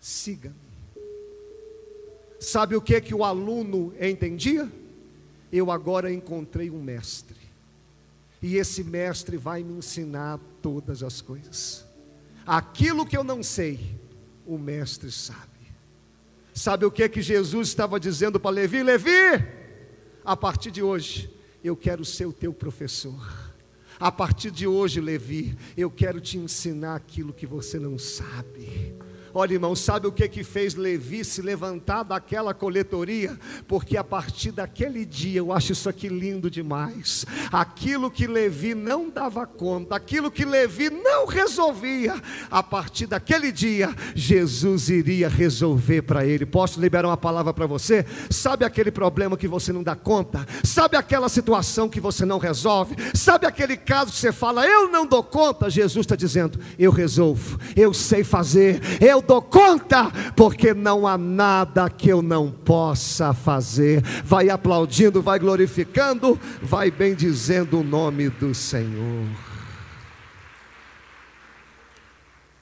siga-me. 0.00 0.66
Sabe 2.38 2.76
o 2.76 2.82
que 2.82 3.00
que 3.00 3.14
o 3.14 3.24
aluno 3.24 3.94
entendia? 3.98 4.70
Eu 5.50 5.70
agora 5.70 6.12
encontrei 6.12 6.70
um 6.70 6.82
mestre. 6.82 7.36
E 8.42 8.56
esse 8.56 8.84
mestre 8.84 9.36
vai 9.36 9.62
me 9.62 9.72
ensinar 9.72 10.38
todas 10.60 11.02
as 11.02 11.20
coisas. 11.20 11.85
Aquilo 12.46 13.04
que 13.04 13.16
eu 13.16 13.24
não 13.24 13.42
sei, 13.42 13.98
o 14.46 14.56
mestre 14.56 15.10
sabe. 15.10 15.40
Sabe 16.54 16.86
o 16.86 16.90
que 16.90 17.08
que 17.08 17.20
Jesus 17.20 17.68
estava 17.68 17.98
dizendo 17.98 18.38
para 18.38 18.50
Levi? 18.50 18.82
Levi, 18.82 19.10
a 20.24 20.36
partir 20.36 20.70
de 20.70 20.82
hoje, 20.82 21.30
eu 21.62 21.76
quero 21.76 22.04
ser 22.04 22.26
o 22.26 22.32
teu 22.32 22.52
professor. 22.54 23.46
A 23.98 24.12
partir 24.12 24.50
de 24.50 24.66
hoje, 24.66 25.00
Levi, 25.00 25.56
eu 25.76 25.90
quero 25.90 26.20
te 26.20 26.38
ensinar 26.38 26.96
aquilo 26.96 27.32
que 27.32 27.46
você 27.46 27.78
não 27.78 27.98
sabe. 27.98 28.94
Olha, 29.38 29.52
irmão, 29.52 29.76
sabe 29.76 30.06
o 30.06 30.12
que 30.12 30.26
que 30.30 30.42
fez 30.42 30.74
Levi 30.74 31.22
se 31.22 31.42
levantar 31.42 32.04
daquela 32.04 32.54
coletoria? 32.54 33.38
Porque 33.68 33.94
a 33.98 34.02
partir 34.02 34.50
daquele 34.50 35.04
dia, 35.04 35.40
eu 35.40 35.52
acho 35.52 35.72
isso 35.72 35.90
aqui 35.90 36.08
lindo 36.08 36.50
demais. 36.50 37.26
Aquilo 37.52 38.10
que 38.10 38.26
Levi 38.26 38.74
não 38.74 39.10
dava 39.10 39.46
conta, 39.46 39.94
aquilo 39.94 40.30
que 40.30 40.46
Levi 40.46 40.88
não 40.88 41.26
resolvia, 41.26 42.14
a 42.50 42.62
partir 42.62 43.04
daquele 43.04 43.52
dia, 43.52 43.94
Jesus 44.14 44.88
iria 44.88 45.28
resolver 45.28 46.00
para 46.00 46.24
ele. 46.24 46.46
Posso 46.46 46.80
liberar 46.80 47.06
uma 47.06 47.16
palavra 47.18 47.52
para 47.52 47.66
você? 47.66 48.06
Sabe 48.30 48.64
aquele 48.64 48.90
problema 48.90 49.36
que 49.36 49.46
você 49.46 49.70
não 49.70 49.82
dá 49.82 49.94
conta? 49.94 50.46
Sabe 50.64 50.96
aquela 50.96 51.28
situação 51.28 51.90
que 51.90 52.00
você 52.00 52.24
não 52.24 52.38
resolve? 52.38 52.96
Sabe 53.12 53.46
aquele 53.46 53.76
caso 53.76 54.12
que 54.12 54.18
você 54.18 54.32
fala, 54.32 54.66
eu 54.66 54.90
não 54.90 55.04
dou 55.04 55.22
conta? 55.22 55.68
Jesus 55.68 56.06
está 56.06 56.16
dizendo, 56.16 56.58
eu 56.78 56.90
resolvo, 56.90 57.60
eu 57.76 57.92
sei 57.92 58.24
fazer, 58.24 58.80
eu 58.98 59.25
dou 59.26 59.42
conta, 59.42 60.10
porque 60.34 60.72
não 60.72 61.06
há 61.06 61.18
nada 61.18 61.90
que 61.90 62.08
eu 62.08 62.22
não 62.22 62.50
possa 62.50 63.34
fazer. 63.34 64.02
Vai 64.24 64.48
aplaudindo, 64.48 65.20
vai 65.20 65.38
glorificando, 65.38 66.38
vai 66.62 66.90
bendizendo 66.90 67.80
o 67.80 67.84
nome 67.84 68.30
do 68.30 68.54
Senhor. 68.54 69.26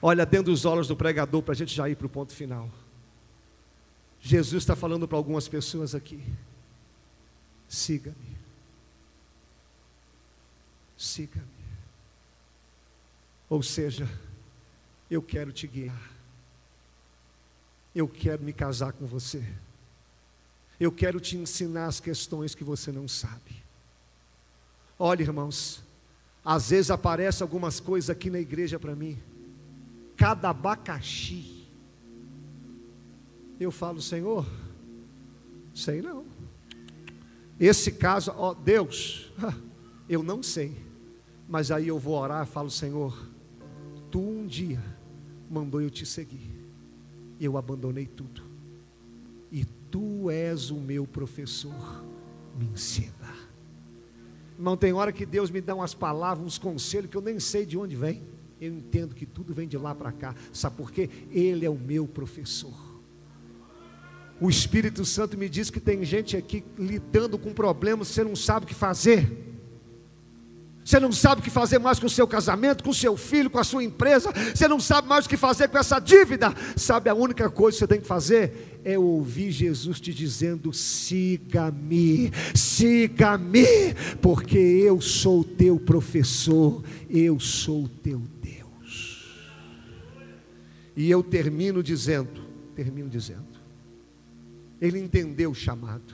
Olha 0.01 0.25
dentro 0.25 0.51
dos 0.51 0.65
olhos 0.65 0.87
do 0.87 0.95
pregador 0.95 1.41
para 1.41 1.53
a 1.53 1.55
gente 1.55 1.73
já 1.73 1.89
ir 1.89 1.95
para 1.95 2.05
o 2.05 2.09
ponto 2.09 2.33
final. 2.33 2.69
Jesus 4.19 4.63
está 4.63 4.75
falando 4.75 5.07
para 5.07 5.17
algumas 5.17 5.47
pessoas 5.47 5.93
aqui: 5.93 6.23
siga-me, 7.67 8.37
siga-me. 10.97 11.45
Ou 13.49 13.61
seja, 13.61 14.09
eu 15.09 15.21
quero 15.21 15.51
te 15.51 15.67
guiar. 15.67 16.14
Eu 17.95 18.09
quero 18.09 18.43
me 18.43 18.51
casar 18.51 18.91
com 18.91 19.05
você. 19.05 19.41
Eu 20.77 20.91
quero 20.91 21.21
te 21.21 21.37
ensinar 21.37 21.85
as 21.85 22.01
questões 22.01 22.53
que 22.53 22.63
você 22.63 22.91
não 22.91 23.07
sabe. 23.07 23.63
Olha, 24.99 25.21
irmãos, 25.23 25.81
às 26.43 26.71
vezes 26.71 26.91
aparecem 26.91 27.41
algumas 27.41 27.79
coisas 27.79 28.09
aqui 28.09 28.29
na 28.29 28.39
igreja 28.39 28.77
para 28.77 28.93
mim. 28.93 29.17
Cada 30.17 30.49
abacaxi. 30.49 31.65
Eu 33.57 33.71
falo, 33.71 34.01
Senhor, 34.01 34.45
sei 35.73 36.01
não. 36.01 36.25
Esse 37.57 37.93
caso, 37.93 38.33
ó 38.35 38.53
Deus, 38.53 39.31
eu 40.09 40.21
não 40.21 40.43
sei. 40.43 40.77
Mas 41.47 41.71
aí 41.71 41.87
eu 41.87 41.97
vou 41.97 42.19
orar 42.19 42.45
e 42.45 42.51
falo, 42.51 42.69
Senhor, 42.69 43.29
tu 44.11 44.19
um 44.19 44.45
dia 44.45 44.83
mandou 45.49 45.81
eu 45.81 45.89
te 45.89 46.05
seguir 46.05 46.54
eu 47.39 47.57
abandonei 47.57 48.05
tudo. 48.05 48.43
E 49.51 49.65
tu 49.91 50.29
és 50.29 50.71
o 50.71 50.75
meu 50.75 51.05
professor, 51.05 52.03
me 52.57 52.65
ensina. 52.65 53.13
Irmão, 54.57 54.77
tem 54.77 54.93
hora 54.93 55.11
que 55.11 55.25
Deus 55.25 55.49
me 55.51 55.59
dá 55.61 55.75
umas 55.75 55.93
palavras, 55.93 56.45
uns 56.45 56.57
conselhos 56.57 57.09
que 57.09 57.17
eu 57.17 57.21
nem 57.21 57.39
sei 57.39 57.65
de 57.65 57.77
onde 57.77 57.95
vem. 57.95 58.23
Eu 58.59 58.73
entendo 58.73 59.13
que 59.13 59.25
tudo 59.25 59.53
vem 59.53 59.67
de 59.67 59.77
lá 59.77 59.93
para 59.93 60.11
cá. 60.11 60.33
Sabe 60.53 60.77
por 60.77 60.91
quê? 60.91 61.09
Ele 61.29 61.65
é 61.65 61.69
o 61.69 61.77
meu 61.77 62.07
professor. 62.07 62.73
O 64.39 64.49
Espírito 64.49 65.05
Santo 65.05 65.37
me 65.37 65.47
diz 65.47 65.69
que 65.69 65.79
tem 65.79 66.03
gente 66.03 66.35
aqui 66.35 66.63
lidando 66.77 67.37
com 67.37 67.53
problemas, 67.53 68.09
você 68.09 68.23
não 68.23 68.35
sabe 68.35 68.65
o 68.65 68.67
que 68.67 68.73
fazer. 68.73 69.54
Você 70.85 70.99
não 70.99 71.11
sabe 71.11 71.41
o 71.41 71.43
que 71.43 71.49
fazer 71.49 71.79
mais 71.79 71.99
com 71.99 72.05
o 72.05 72.09
seu 72.09 72.27
casamento, 72.27 72.83
com 72.83 72.91
o 72.91 72.93
seu 72.93 73.17
filho, 73.17 73.49
com 73.49 73.57
a 73.57 73.63
sua 73.63 73.83
empresa. 73.83 74.31
Você 74.53 74.67
não 74.67 74.79
sabe 74.79 75.07
mais 75.07 75.25
o 75.25 75.29
que 75.29 75.35
fazer 75.35 75.67
com 75.67 75.79
essa 75.79 75.99
dívida. 75.99 76.53
Sabe, 76.75 77.09
a 77.09 77.15
única 77.15 77.49
coisa 77.49 77.75
que 77.75 77.79
você 77.79 77.87
tem 77.87 77.99
que 77.99 78.05
fazer 78.05 78.79
é 78.85 78.95
ouvir 78.95 79.49
Jesus 79.51 79.99
te 79.99 80.13
dizendo: 80.13 80.71
siga-me, 80.71 82.31
siga-me, 82.53 83.95
porque 84.21 84.59
eu 84.59 85.01
sou 85.01 85.43
teu 85.43 85.79
professor, 85.79 86.83
eu 87.09 87.39
sou 87.39 87.89
teu 88.03 88.21
Deus. 88.39 89.25
E 90.95 91.09
eu 91.09 91.23
termino 91.23 91.81
dizendo: 91.81 92.43
termino 92.75 93.09
dizendo, 93.09 93.59
ele 94.79 94.99
entendeu 94.99 95.49
o 95.49 95.55
chamado, 95.55 96.13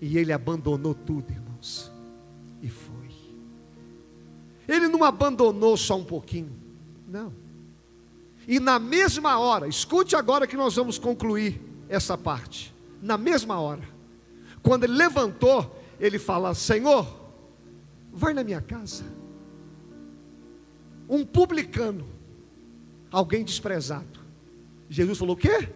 e 0.00 0.18
ele 0.18 0.32
abandonou 0.32 0.96
tudo, 0.96 1.30
irmãos. 1.30 1.94
Ele 4.68 4.88
não 4.88 5.04
abandonou 5.04 5.76
só 5.76 5.96
um 5.96 6.04
pouquinho, 6.04 6.52
não. 7.06 7.32
E 8.48 8.60
na 8.60 8.78
mesma 8.78 9.38
hora, 9.38 9.66
escute 9.66 10.14
agora 10.14 10.46
que 10.46 10.56
nós 10.56 10.76
vamos 10.76 10.98
concluir 10.98 11.60
essa 11.88 12.16
parte. 12.16 12.74
Na 13.02 13.18
mesma 13.18 13.60
hora, 13.60 13.82
quando 14.62 14.84
ele 14.84 14.94
levantou, 14.94 15.80
ele 16.00 16.18
fala: 16.18 16.54
Senhor, 16.54 17.06
vai 18.12 18.32
na 18.32 18.44
minha 18.44 18.60
casa. 18.60 19.04
Um 21.08 21.24
publicano, 21.24 22.06
alguém 23.10 23.44
desprezado. 23.44 24.20
Jesus 24.88 25.18
falou: 25.18 25.34
O 25.34 25.38
quê? 25.38 25.68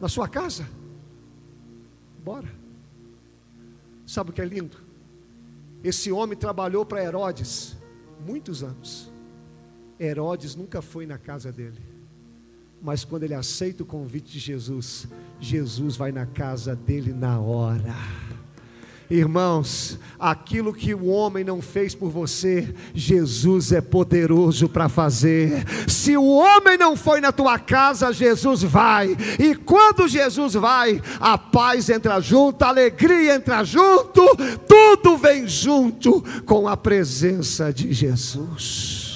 Na 0.00 0.08
sua 0.08 0.28
casa? 0.28 0.68
Bora. 2.22 2.52
Sabe 4.04 4.30
o 4.30 4.32
que 4.32 4.40
é 4.40 4.44
lindo? 4.44 4.85
Esse 5.86 6.10
homem 6.10 6.36
trabalhou 6.36 6.84
para 6.84 7.00
Herodes 7.00 7.76
muitos 8.26 8.64
anos. 8.64 9.08
Herodes 10.00 10.56
nunca 10.56 10.82
foi 10.82 11.06
na 11.06 11.16
casa 11.16 11.52
dele. 11.52 11.80
Mas 12.82 13.04
quando 13.04 13.22
ele 13.22 13.34
aceita 13.34 13.84
o 13.84 13.86
convite 13.86 14.32
de 14.32 14.40
Jesus, 14.40 15.06
Jesus 15.38 15.94
vai 15.94 16.10
na 16.10 16.26
casa 16.26 16.74
dele 16.74 17.12
na 17.12 17.38
hora. 17.38 17.94
Irmãos, 19.08 19.98
aquilo 20.18 20.74
que 20.74 20.92
o 20.92 21.06
homem 21.06 21.44
não 21.44 21.62
fez 21.62 21.94
por 21.94 22.10
você, 22.10 22.74
Jesus 22.92 23.70
é 23.70 23.80
poderoso 23.80 24.68
para 24.68 24.88
fazer. 24.88 25.64
Se 25.88 26.16
o 26.16 26.24
homem 26.24 26.76
não 26.76 26.96
foi 26.96 27.20
na 27.20 27.30
tua 27.30 27.56
casa, 27.56 28.12
Jesus 28.12 28.62
vai. 28.64 29.16
E 29.38 29.54
quando 29.54 30.08
Jesus 30.08 30.54
vai, 30.54 31.00
a 31.20 31.38
paz 31.38 31.88
entra 31.88 32.20
junto, 32.20 32.62
a 32.64 32.68
alegria 32.68 33.36
entra 33.36 33.62
junto, 33.62 34.22
tudo 34.66 35.16
vem 35.16 35.46
junto 35.46 36.22
com 36.44 36.66
a 36.66 36.76
presença 36.76 37.72
de 37.72 37.92
Jesus. 37.92 39.06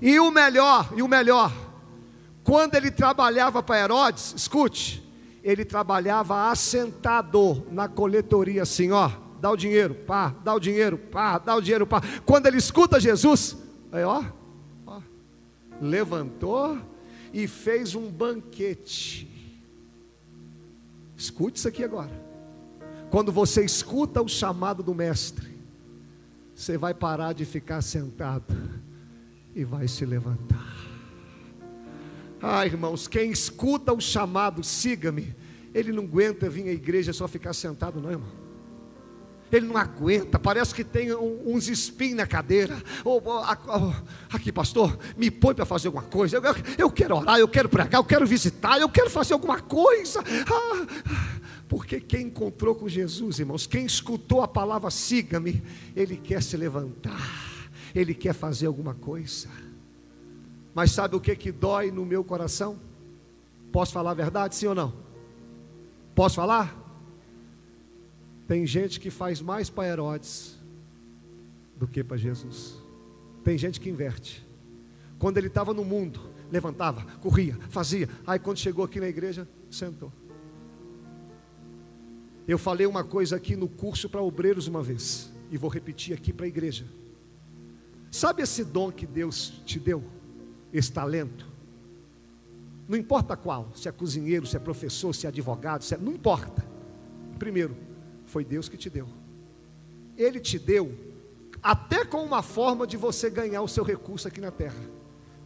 E 0.00 0.18
o 0.18 0.30
melhor, 0.30 0.90
e 0.96 1.02
o 1.02 1.08
melhor, 1.08 1.52
quando 2.42 2.74
ele 2.76 2.90
trabalhava 2.90 3.62
para 3.62 3.80
Herodes, 3.80 4.32
escute, 4.36 5.02
ele 5.42 5.64
trabalhava 5.64 6.50
assentado 6.50 7.66
na 7.70 7.88
coletoria, 7.88 8.62
assim, 8.62 8.90
ó, 8.92 9.10
dá 9.40 9.50
o 9.50 9.56
dinheiro, 9.56 9.94
pá, 9.94 10.34
dá 10.44 10.54
o 10.54 10.60
dinheiro, 10.60 10.96
pá, 10.96 11.38
dá 11.38 11.56
o 11.56 11.60
dinheiro, 11.60 11.86
pá. 11.86 12.00
Quando 12.24 12.46
ele 12.46 12.58
escuta 12.58 13.00
Jesus, 13.00 13.56
aí, 13.90 14.04
ó, 14.04 14.24
ó 14.86 15.00
levantou 15.80 16.78
e 17.32 17.48
fez 17.48 17.94
um 17.94 18.08
banquete. 18.08 19.28
Escute 21.16 21.58
isso 21.58 21.68
aqui 21.68 21.82
agora. 21.82 22.12
Quando 23.10 23.32
você 23.32 23.64
escuta 23.64 24.22
o 24.22 24.28
chamado 24.28 24.82
do 24.82 24.94
mestre, 24.94 25.52
você 26.54 26.78
vai 26.78 26.94
parar 26.94 27.32
de 27.32 27.44
ficar 27.44 27.82
sentado 27.82 28.54
e 29.54 29.64
vai 29.64 29.88
se 29.88 30.04
levantar. 30.06 30.91
Ah, 32.42 32.66
irmãos, 32.66 33.06
quem 33.06 33.30
escuta 33.30 33.92
o 33.92 34.00
chamado, 34.00 34.64
siga-me, 34.64 35.32
ele 35.72 35.92
não 35.92 36.02
aguenta 36.02 36.50
vir 36.50 36.68
à 36.68 36.72
igreja 36.72 37.12
só 37.12 37.28
ficar 37.28 37.52
sentado, 37.52 38.00
não, 38.00 38.10
irmão. 38.10 38.42
Ele 39.52 39.66
não 39.66 39.76
aguenta, 39.76 40.38
parece 40.38 40.74
que 40.74 40.82
tem 40.82 41.14
uns 41.14 41.68
espinhos 41.68 42.16
na 42.16 42.26
cadeira. 42.26 42.82
Oh, 43.04 43.20
oh, 43.22 44.34
aqui, 44.34 44.50
pastor, 44.50 44.98
me 45.16 45.30
põe 45.30 45.54
para 45.54 45.66
fazer 45.66 45.88
alguma 45.88 46.04
coisa. 46.04 46.38
Eu, 46.38 46.42
eu, 46.78 46.90
quero 46.90 47.16
orar, 47.16 47.38
eu 47.38 47.46
quero 47.46 47.68
pregar, 47.68 48.00
eu 48.00 48.04
quero 48.04 48.26
visitar, 48.26 48.80
eu 48.80 48.88
quero 48.88 49.10
fazer 49.10 49.34
alguma 49.34 49.60
coisa. 49.60 50.20
Ah, 50.20 51.38
porque 51.68 52.00
quem 52.00 52.26
encontrou 52.26 52.74
com 52.74 52.88
Jesus, 52.88 53.38
irmãos, 53.38 53.66
quem 53.66 53.84
escutou 53.84 54.42
a 54.42 54.48
palavra 54.48 54.90
siga-me, 54.90 55.62
ele 55.94 56.16
quer 56.16 56.42
se 56.42 56.56
levantar, 56.56 57.70
ele 57.94 58.14
quer 58.14 58.32
fazer 58.32 58.66
alguma 58.66 58.94
coisa. 58.94 59.48
Mas 60.74 60.92
sabe 60.92 61.16
o 61.16 61.20
que 61.20 61.34
que 61.36 61.52
dói 61.52 61.90
no 61.90 62.04
meu 62.04 62.24
coração? 62.24 62.78
Posso 63.70 63.92
falar 63.92 64.12
a 64.12 64.14
verdade, 64.14 64.54
sim 64.54 64.66
ou 64.66 64.74
não? 64.74 64.92
Posso 66.14 66.36
falar? 66.36 66.78
Tem 68.46 68.66
gente 68.66 69.00
que 69.00 69.10
faz 69.10 69.40
mais 69.40 69.70
para 69.70 69.88
Herodes 69.88 70.58
do 71.76 71.86
que 71.86 72.04
para 72.04 72.16
Jesus. 72.16 72.76
Tem 73.42 73.56
gente 73.56 73.80
que 73.80 73.88
inverte. 73.88 74.46
Quando 75.18 75.38
ele 75.38 75.46
estava 75.46 75.72
no 75.72 75.84
mundo, 75.84 76.20
levantava, 76.50 77.02
corria, 77.20 77.58
fazia. 77.70 78.08
Aí 78.26 78.38
quando 78.38 78.58
chegou 78.58 78.84
aqui 78.84 79.00
na 79.00 79.08
igreja, 79.08 79.48
sentou. 79.70 80.12
Eu 82.46 82.58
falei 82.58 82.86
uma 82.86 83.04
coisa 83.04 83.36
aqui 83.36 83.56
no 83.56 83.68
curso 83.68 84.08
para 84.08 84.20
obreiros 84.20 84.66
uma 84.66 84.82
vez, 84.82 85.30
e 85.50 85.56
vou 85.56 85.70
repetir 85.70 86.14
aqui 86.14 86.32
para 86.32 86.44
a 86.44 86.48
igreja. 86.48 86.84
Sabe 88.10 88.42
esse 88.42 88.64
dom 88.64 88.90
que 88.90 89.06
Deus 89.06 89.62
te 89.64 89.78
deu? 89.78 90.04
Esse 90.72 90.92
talento. 90.92 91.46
Não 92.88 92.96
importa 92.96 93.36
qual, 93.36 93.70
se 93.74 93.88
é 93.88 93.92
cozinheiro, 93.92 94.46
se 94.46 94.56
é 94.56 94.60
professor, 94.60 95.14
se 95.14 95.26
é 95.26 95.28
advogado, 95.28 95.82
se 95.82 95.94
é, 95.94 95.98
não 95.98 96.12
importa. 96.12 96.64
Primeiro, 97.38 97.76
foi 98.26 98.44
Deus 98.44 98.68
que 98.68 98.76
te 98.76 98.90
deu. 98.90 99.08
Ele 100.16 100.40
te 100.40 100.58
deu 100.58 100.92
até 101.62 102.04
com 102.04 102.22
uma 102.22 102.42
forma 102.42 102.86
de 102.86 102.96
você 102.96 103.30
ganhar 103.30 103.62
o 103.62 103.68
seu 103.68 103.84
recurso 103.84 104.28
aqui 104.28 104.40
na 104.40 104.50
terra. 104.50 104.80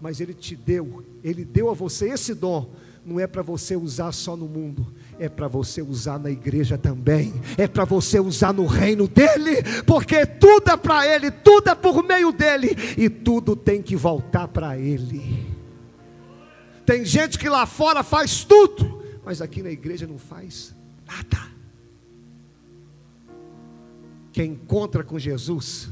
Mas 0.00 0.20
ele 0.20 0.34
te 0.34 0.54
deu, 0.54 1.04
ele 1.22 1.44
deu 1.44 1.70
a 1.70 1.74
você 1.74 2.10
esse 2.10 2.34
dom 2.34 2.70
não 3.06 3.20
é 3.20 3.26
para 3.26 3.40
você 3.40 3.76
usar 3.76 4.10
só 4.10 4.36
no 4.36 4.48
mundo, 4.48 4.92
é 5.18 5.29
para 5.29 5.48
você 5.48 5.81
usar 5.81 6.18
na 6.18 6.31
igreja 6.31 6.76
também, 6.76 7.33
é 7.57 7.66
para 7.66 7.85
você 7.85 8.20
usar 8.20 8.52
no 8.52 8.66
reino 8.66 9.09
dele, 9.09 9.62
porque 9.87 10.26
tudo 10.26 10.70
é 10.70 10.76
para 10.76 11.07
ele, 11.07 11.31
tudo 11.31 11.70
é 11.70 11.74
por 11.74 12.02
meio 12.05 12.33
dele, 12.33 12.76
e 12.96 13.09
tudo 13.09 13.57
tem 13.57 13.83
que 13.83 13.96
voltar 13.96 14.48
para 14.48 14.79
ele. 14.79 15.46
Tem 16.85 17.05
gente 17.05 17.38
que 17.38 17.48
lá 17.48 17.66
fora 17.66 18.02
faz 18.02 18.44
tudo, 18.44 19.02
mas 19.24 19.40
aqui 19.40 19.62
na 19.62 19.70
igreja 19.70 20.07
não 20.07 20.18
faz 20.18 20.74
nada. 21.07 21.46
Quem 24.33 24.52
encontra 24.52 25.02
com 25.02 25.18
Jesus 25.18 25.88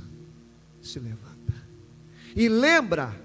se 0.81 1.01
levanta. 1.01 1.55
E 2.37 2.49
lembra 2.49 3.19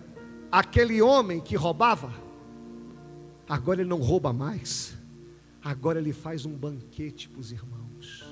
aquele 0.51 1.01
homem 1.01 1.41
que 1.41 1.55
roubava? 1.55 2.13
Agora 3.47 3.81
ele 3.81 3.89
não 3.89 3.97
rouba 3.97 4.31
mais. 4.31 4.98
Agora 5.63 5.99
ele 5.99 6.13
faz 6.13 6.45
um 6.45 6.53
banquete 6.53 7.29
para 7.29 7.39
os 7.39 7.51
irmãos. 7.51 8.25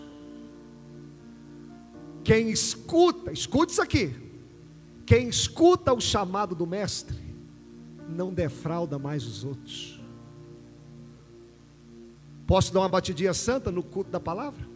Quem 2.23 2.49
escuta, 2.49 3.31
escute 3.31 3.71
isso 3.71 3.81
aqui. 3.81 4.13
Quem 5.05 5.29
escuta 5.29 5.93
o 5.93 6.01
chamado 6.01 6.53
do 6.53 6.67
mestre, 6.67 7.17
não 8.09 8.33
defrauda 8.33 8.99
mais 8.99 9.25
os 9.25 9.43
outros. 9.43 10.01
Posso 12.45 12.73
dar 12.73 12.81
uma 12.81 12.89
batidinha 12.89 13.33
santa 13.33 13.71
no 13.71 13.83
culto 13.83 14.09
da 14.09 14.19
palavra? 14.19 14.67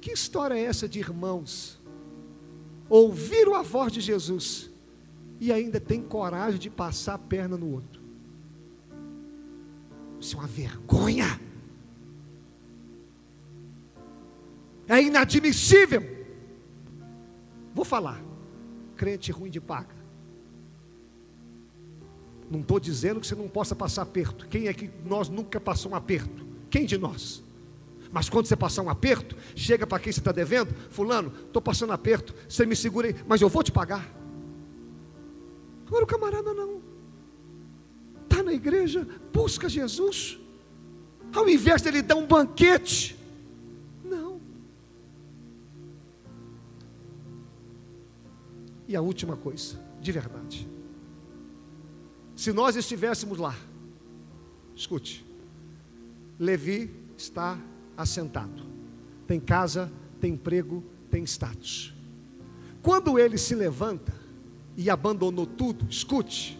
Que 0.00 0.12
história 0.12 0.54
é 0.54 0.64
essa 0.64 0.88
de 0.88 0.98
irmãos? 0.98 1.78
Ouviram 2.88 3.54
a 3.54 3.62
voz 3.62 3.92
de 3.92 4.00
Jesus 4.00 4.70
e 5.40 5.52
ainda 5.52 5.80
tem 5.80 6.02
coragem 6.02 6.58
de 6.58 6.70
passar 6.70 7.14
a 7.14 7.18
perna 7.18 7.56
no 7.56 7.72
outro. 7.72 7.93
Isso 10.24 10.36
é 10.36 10.40
uma 10.40 10.48
vergonha. 10.48 11.38
É 14.88 15.02
inadmissível. 15.02 16.02
Vou 17.74 17.84
falar. 17.84 18.24
Crente 18.96 19.30
ruim 19.30 19.50
de 19.50 19.60
paga. 19.60 19.94
Não 22.50 22.60
estou 22.60 22.80
dizendo 22.80 23.20
que 23.20 23.26
você 23.26 23.34
não 23.34 23.48
possa 23.48 23.76
passar 23.76 24.00
aperto. 24.00 24.48
Quem 24.48 24.66
é 24.66 24.72
que 24.72 24.90
nós 25.04 25.28
nunca 25.28 25.60
passou 25.60 25.92
um 25.92 25.94
aperto? 25.94 26.46
Quem 26.70 26.86
de 26.86 26.96
nós? 26.96 27.44
Mas 28.10 28.30
quando 28.30 28.46
você 28.46 28.56
passar 28.56 28.80
um 28.80 28.88
aperto, 28.88 29.36
chega 29.54 29.86
para 29.86 29.98
quem 29.98 30.10
você 30.10 30.20
está 30.20 30.32
devendo, 30.32 30.74
fulano, 30.88 31.34
estou 31.46 31.60
passando 31.60 31.92
aperto, 31.92 32.34
você 32.48 32.64
me 32.64 32.74
segura 32.74 33.08
aí, 33.08 33.16
mas 33.28 33.42
eu 33.42 33.50
vou 33.50 33.62
te 33.62 33.72
pagar. 33.72 34.08
Agora 35.86 36.04
o 36.04 36.06
camarada 36.06 36.54
não 36.54 36.93
na 38.44 38.52
igreja, 38.52 39.06
busca 39.32 39.68
Jesus, 39.68 40.38
ao 41.32 41.48
invés 41.48 41.82
de 41.82 41.88
ele 41.88 42.02
dar 42.02 42.16
um 42.16 42.26
banquete, 42.26 43.18
não. 44.04 44.40
E 48.86 48.94
a 48.94 49.00
última 49.00 49.36
coisa, 49.36 49.80
de 50.00 50.12
verdade. 50.12 50.68
Se 52.36 52.52
nós 52.52 52.76
estivéssemos 52.76 53.38
lá, 53.38 53.56
escute, 54.76 55.24
Levi 56.38 56.90
está 57.16 57.58
assentado, 57.96 58.64
tem 59.26 59.40
casa, 59.40 59.90
tem 60.20 60.34
emprego, 60.34 60.84
tem 61.10 61.24
status. 61.24 61.94
Quando 62.82 63.18
ele 63.18 63.38
se 63.38 63.54
levanta 63.54 64.12
e 64.76 64.90
abandonou 64.90 65.46
tudo, 65.46 65.86
escute, 65.88 66.58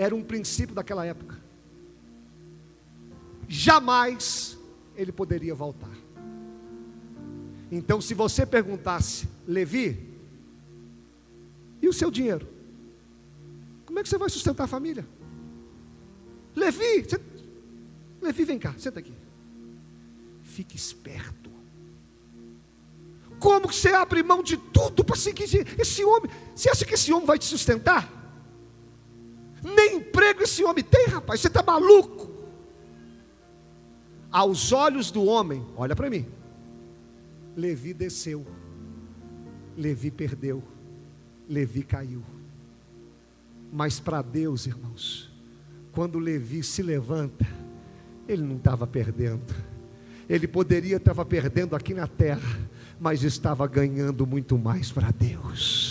era 0.00 0.16
um 0.16 0.22
princípio 0.22 0.74
daquela 0.74 1.04
época. 1.04 1.38
Jamais 3.46 4.56
ele 4.96 5.12
poderia 5.12 5.54
voltar. 5.54 5.92
Então, 7.70 8.00
se 8.00 8.14
você 8.14 8.46
perguntasse, 8.46 9.28
Levi, 9.46 10.08
e 11.82 11.86
o 11.86 11.92
seu 11.92 12.10
dinheiro? 12.10 12.48
Como 13.84 13.98
é 13.98 14.02
que 14.02 14.08
você 14.08 14.16
vai 14.16 14.30
sustentar 14.30 14.64
a 14.64 14.66
família? 14.66 15.06
Levi, 16.56 17.02
você... 17.02 17.20
Levi, 18.22 18.44
vem 18.44 18.58
cá, 18.58 18.74
senta 18.78 19.00
aqui. 19.00 19.12
Fique 20.42 20.76
esperto. 20.76 21.50
Como 23.38 23.68
que 23.68 23.74
você 23.74 23.90
abre 23.90 24.22
mão 24.22 24.42
de 24.42 24.56
tudo 24.56 25.04
para 25.04 25.16
seguir 25.16 25.44
esse 25.78 26.04
homem? 26.04 26.30
Você 26.56 26.70
acha 26.70 26.86
que 26.86 26.94
esse 26.94 27.12
homem 27.12 27.26
vai 27.26 27.38
te 27.38 27.44
sustentar? 27.44 28.19
Nem 29.62 29.96
emprego 29.96 30.42
esse 30.42 30.64
homem 30.64 30.82
tem, 30.82 31.06
rapaz. 31.06 31.40
Você 31.40 31.48
está 31.48 31.62
maluco? 31.62 32.30
Aos 34.30 34.72
olhos 34.72 35.10
do 35.10 35.24
homem, 35.24 35.66
olha 35.76 35.96
para 35.96 36.08
mim. 36.08 36.26
Levi 37.56 37.92
desceu. 37.92 38.46
Levi 39.76 40.10
perdeu. 40.10 40.62
Levi 41.48 41.82
caiu. 41.82 42.22
Mas 43.72 43.98
para 44.00 44.22
Deus, 44.22 44.66
irmãos, 44.66 45.30
quando 45.92 46.18
Levi 46.18 46.62
se 46.62 46.82
levanta, 46.82 47.46
ele 48.28 48.42
não 48.42 48.56
estava 48.56 48.86
perdendo. 48.86 49.54
Ele 50.28 50.46
poderia 50.46 50.96
estar 50.96 51.24
perdendo 51.24 51.74
aqui 51.74 51.92
na 51.92 52.06
terra, 52.06 52.58
mas 53.00 53.24
estava 53.24 53.66
ganhando 53.66 54.24
muito 54.26 54.56
mais 54.56 54.92
para 54.92 55.10
Deus. 55.10 55.89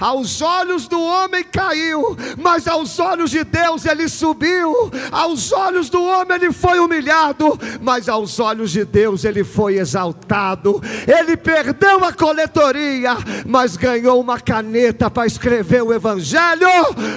Aos 0.00 0.40
olhos 0.40 0.88
do 0.88 0.98
homem 0.98 1.44
caiu, 1.44 2.16
mas 2.38 2.66
aos 2.66 2.98
olhos 2.98 3.30
de 3.30 3.44
Deus 3.44 3.84
ele 3.84 4.08
subiu. 4.08 4.90
Aos 5.12 5.52
olhos 5.52 5.90
do 5.90 6.02
homem 6.02 6.36
ele 6.36 6.52
foi 6.52 6.78
humilhado, 6.78 7.58
mas 7.82 8.08
aos 8.08 8.40
olhos 8.40 8.70
de 8.70 8.84
Deus 8.84 9.24
ele 9.24 9.44
foi 9.44 9.76
exaltado. 9.76 10.80
Ele 11.06 11.36
perdeu 11.36 12.02
a 12.04 12.12
coletoria, 12.12 13.16
mas 13.46 13.76
ganhou 13.76 14.18
uma 14.20 14.40
caneta 14.40 15.10
para 15.10 15.26
escrever 15.26 15.82
o 15.82 15.92
evangelho, 15.92 16.66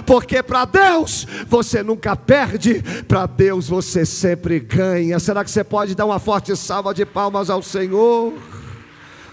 porque 0.05 0.43
para 0.43 0.65
Deus 0.65 1.25
você 1.47 1.81
nunca 1.81 2.15
perde, 2.17 2.83
para 3.07 3.25
Deus 3.25 3.69
você 3.69 4.05
sempre 4.05 4.59
ganha. 4.59 5.19
Será 5.19 5.43
que 5.43 5.51
você 5.51 5.63
pode 5.63 5.95
dar 5.95 6.05
uma 6.05 6.19
forte 6.19 6.53
salva 6.55 6.93
de 6.93 7.05
palmas 7.05 7.49
ao 7.49 7.61
Senhor? 7.61 8.33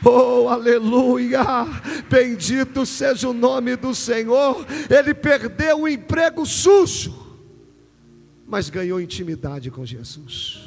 Oh, 0.05 0.49
aleluia! 0.49 1.45
Bendito 2.09 2.87
seja 2.87 3.29
o 3.29 3.35
nome 3.35 3.77
do 3.77 3.95
Senhor. 3.95 4.67
Ele 4.89 5.13
perdeu 5.13 5.83
o 5.83 5.89
emprego 5.89 6.47
sujo, 6.47 7.15
mas 8.47 8.71
ganhou 8.71 9.01
intimidade 9.01 9.71
com 9.71 9.85
Jesus. 9.85 10.61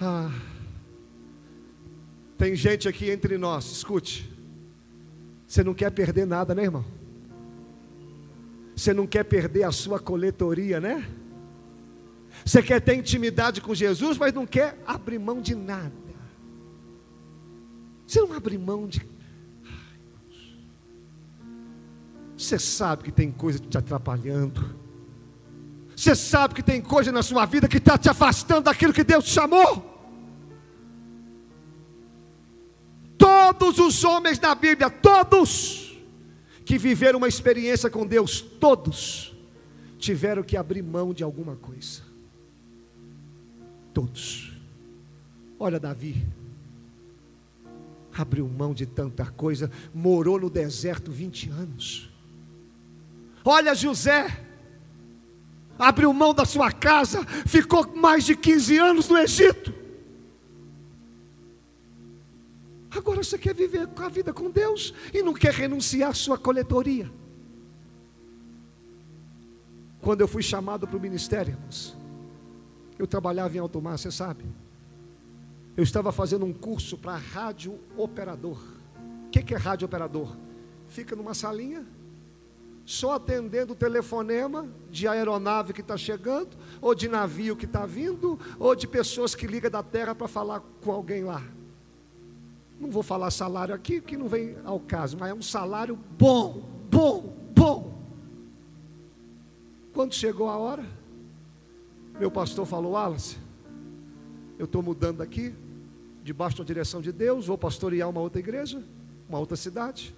Ah, 0.00 0.30
tem 2.36 2.54
gente 2.54 2.88
aqui 2.88 3.10
entre 3.10 3.38
nós, 3.38 3.70
escute. 3.70 4.30
Você 5.46 5.62
não 5.62 5.72
quer 5.72 5.90
perder 5.90 6.26
nada, 6.26 6.54
né, 6.54 6.64
irmão? 6.64 6.84
Você 8.74 8.92
não 8.92 9.06
quer 9.06 9.24
perder 9.24 9.62
a 9.62 9.72
sua 9.72 9.98
coletoria, 9.98 10.80
né? 10.80 11.08
Você 12.44 12.62
quer 12.62 12.80
ter 12.80 12.94
intimidade 12.94 13.60
com 13.60 13.74
Jesus, 13.74 14.18
mas 14.18 14.34
não 14.34 14.44
quer 14.44 14.78
abrir 14.86 15.18
mão 15.18 15.40
de 15.40 15.54
nada. 15.54 16.05
Você 18.06 18.20
não 18.20 18.32
abre 18.32 18.56
mão 18.56 18.86
de. 18.86 19.06
Você 22.36 22.58
sabe 22.58 23.04
que 23.04 23.12
tem 23.12 23.32
coisa 23.32 23.58
te 23.58 23.76
atrapalhando. 23.76 24.76
Você 25.96 26.14
sabe 26.14 26.54
que 26.54 26.62
tem 26.62 26.80
coisa 26.80 27.10
na 27.10 27.22
sua 27.22 27.46
vida 27.46 27.66
que 27.66 27.78
está 27.78 27.96
te 27.96 28.08
afastando 28.08 28.64
daquilo 28.64 28.92
que 28.92 29.02
Deus 29.02 29.24
te 29.24 29.30
chamou. 29.30 29.94
Todos 33.16 33.78
os 33.78 34.04
homens 34.04 34.38
da 34.38 34.54
Bíblia, 34.54 34.90
todos 34.90 35.96
que 36.64 36.76
viveram 36.76 37.18
uma 37.18 37.28
experiência 37.28 37.88
com 37.88 38.06
Deus, 38.06 38.40
todos 38.40 39.34
tiveram 39.98 40.42
que 40.42 40.56
abrir 40.56 40.82
mão 40.82 41.14
de 41.14 41.24
alguma 41.24 41.56
coisa. 41.56 42.02
Todos. 43.94 44.52
Olha 45.58 45.80
Davi, 45.80 46.26
abriu 48.16 48.48
mão 48.48 48.72
de 48.72 48.86
tanta 48.86 49.26
coisa, 49.26 49.70
morou 49.94 50.40
no 50.40 50.48
deserto 50.48 51.12
20 51.12 51.50
anos. 51.50 52.10
Olha 53.44 53.74
José, 53.74 54.44
abriu 55.78 56.12
mão 56.12 56.34
da 56.34 56.44
sua 56.44 56.72
casa, 56.72 57.24
ficou 57.46 57.94
mais 57.94 58.24
de 58.24 58.34
15 58.34 58.78
anos 58.78 59.08
no 59.08 59.18
Egito. 59.18 59.72
Agora 62.90 63.22
você 63.22 63.36
quer 63.36 63.54
viver 63.54 63.88
a 63.96 64.08
vida 64.08 64.32
com 64.32 64.50
Deus 64.50 64.94
e 65.12 65.22
não 65.22 65.34
quer 65.34 65.52
renunciar 65.52 66.10
à 66.10 66.14
sua 66.14 66.38
coletoria. 66.38 67.12
Quando 70.00 70.22
eu 70.22 70.28
fui 70.28 70.42
chamado 70.42 70.86
para 70.86 70.96
o 70.96 71.00
ministério, 71.00 71.52
irmãos, 71.52 71.96
eu 72.98 73.06
trabalhava 73.06 73.54
em 73.56 73.60
alto 73.60 73.82
mar, 73.82 73.98
você 73.98 74.10
sabe. 74.10 74.44
Eu 75.76 75.82
estava 75.82 76.10
fazendo 76.10 76.46
um 76.46 76.52
curso 76.52 76.96
para 76.96 77.16
rádio 77.16 77.78
operador. 77.96 78.58
O 79.26 79.30
que, 79.30 79.42
que 79.42 79.54
é 79.54 79.58
rádio 79.58 79.84
operador? 79.84 80.34
Fica 80.88 81.14
numa 81.14 81.34
salinha, 81.34 81.84
só 82.86 83.16
atendendo 83.16 83.74
o 83.74 83.76
telefonema 83.76 84.68
de 84.90 85.06
aeronave 85.06 85.74
que 85.74 85.82
está 85.82 85.96
chegando, 85.96 86.56
ou 86.80 86.94
de 86.94 87.08
navio 87.08 87.56
que 87.56 87.66
está 87.66 87.84
vindo, 87.84 88.38
ou 88.58 88.74
de 88.74 88.86
pessoas 88.86 89.34
que 89.34 89.46
ligam 89.46 89.70
da 89.70 89.82
terra 89.82 90.14
para 90.14 90.26
falar 90.26 90.60
com 90.80 90.92
alguém 90.92 91.24
lá. 91.24 91.42
Não 92.80 92.90
vou 92.90 93.02
falar 93.02 93.30
salário 93.30 93.74
aqui, 93.74 94.00
que 94.00 94.16
não 94.16 94.28
vem 94.28 94.56
ao 94.64 94.80
caso, 94.80 95.18
mas 95.18 95.30
é 95.30 95.34
um 95.34 95.42
salário 95.42 95.98
bom, 96.18 96.62
bom, 96.90 97.36
bom. 97.54 98.02
Quando 99.92 100.14
chegou 100.14 100.48
a 100.48 100.56
hora, 100.56 100.86
meu 102.18 102.30
pastor 102.30 102.64
falou: 102.64 102.92
Wallace, 102.92 103.36
eu 104.58 104.66
estou 104.66 104.82
mudando 104.82 105.22
aqui, 105.22 105.54
debaixo 106.26 106.58
da 106.58 106.64
direção 106.64 107.00
de 107.00 107.12
Deus, 107.12 107.46
vou 107.46 107.56
pastorear 107.56 108.10
uma 108.10 108.20
outra 108.20 108.40
igreja, 108.40 108.82
uma 109.28 109.38
outra 109.38 109.56
cidade. 109.56 110.12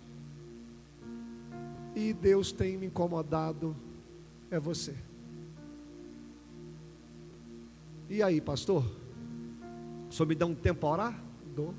E 1.95 2.15
Deus 2.15 2.51
tem 2.51 2.79
me 2.79 2.87
incomodado, 2.87 3.77
é 4.51 4.59
você. 4.59 4.95
E 8.09 8.23
aí, 8.23 8.41
pastor? 8.41 8.83
Senhor 10.11 10.27
me 10.27 10.35
dá 10.35 10.47
um 10.47 10.55
tempo 10.55 10.87
a 10.87 10.91
orar? 10.91 11.23
Dou. 11.55 11.75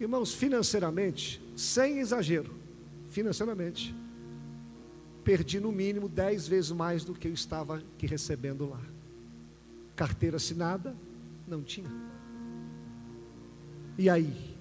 Irmãos, 0.00 0.34
financeiramente, 0.34 1.40
sem 1.54 2.00
exagero, 2.00 2.52
financeiramente, 3.10 3.94
perdi 5.22 5.60
no 5.60 5.70
mínimo 5.70 6.08
dez 6.08 6.48
vezes 6.48 6.72
mais 6.72 7.04
do 7.04 7.14
que 7.14 7.28
eu 7.28 7.32
estava 7.32 7.76
aqui 7.76 8.08
recebendo 8.08 8.68
lá. 8.68 8.80
Carteira 9.94 10.36
assinada, 10.36 10.96
não 11.46 11.62
tinha. 11.62 12.15
E 13.98 14.10
aí? 14.10 14.56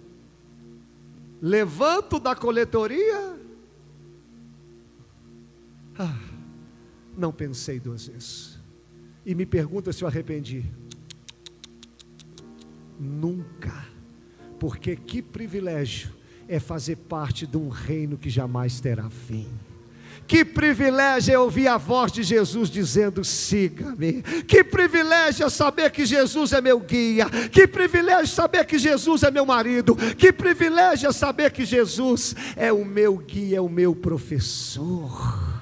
Levanto 1.41 2.19
da 2.19 2.35
coletoria? 2.35 3.39
Ah, 5.97 6.17
não 7.17 7.31
pensei 7.31 7.79
duas 7.79 8.07
vezes. 8.07 8.59
E 9.25 9.33
me 9.33 9.45
pergunta 9.45 9.91
se 9.91 10.03
eu 10.03 10.07
arrependi. 10.07 10.65
Nunca. 12.99 13.85
Porque 14.59 14.95
que 14.95 15.21
privilégio 15.21 16.11
é 16.47 16.59
fazer 16.59 16.95
parte 16.95 17.45
de 17.45 17.57
um 17.57 17.69
reino 17.69 18.17
que 18.17 18.29
jamais 18.29 18.79
terá 18.79 19.09
fim. 19.09 19.49
Que 20.27 20.43
privilégio 20.43 21.33
é 21.33 21.39
ouvir 21.39 21.67
a 21.67 21.77
voz 21.77 22.11
de 22.11 22.23
Jesus 22.23 22.69
dizendo: 22.69 23.23
siga-me. 23.23 24.21
Que 24.43 24.63
privilégio 24.63 25.45
é 25.45 25.49
saber 25.49 25.91
que 25.91 26.05
Jesus 26.05 26.51
é 26.51 26.61
meu 26.61 26.79
guia. 26.79 27.29
Que 27.51 27.67
privilégio 27.67 28.33
saber 28.33 28.65
que 28.65 28.79
Jesus 28.79 29.23
é 29.23 29.29
meu 29.29 29.45
marido. 29.45 29.95
Que 30.17 30.33
privilégio 30.33 31.09
é 31.09 31.11
saber 31.11 31.51
que 31.51 31.65
Jesus 31.65 32.35
é 32.55 32.73
o 32.73 32.83
meu 32.83 33.17
guia, 33.17 33.57
é 33.57 33.61
o 33.61 33.69
meu 33.69 33.95
professor. 33.95 35.55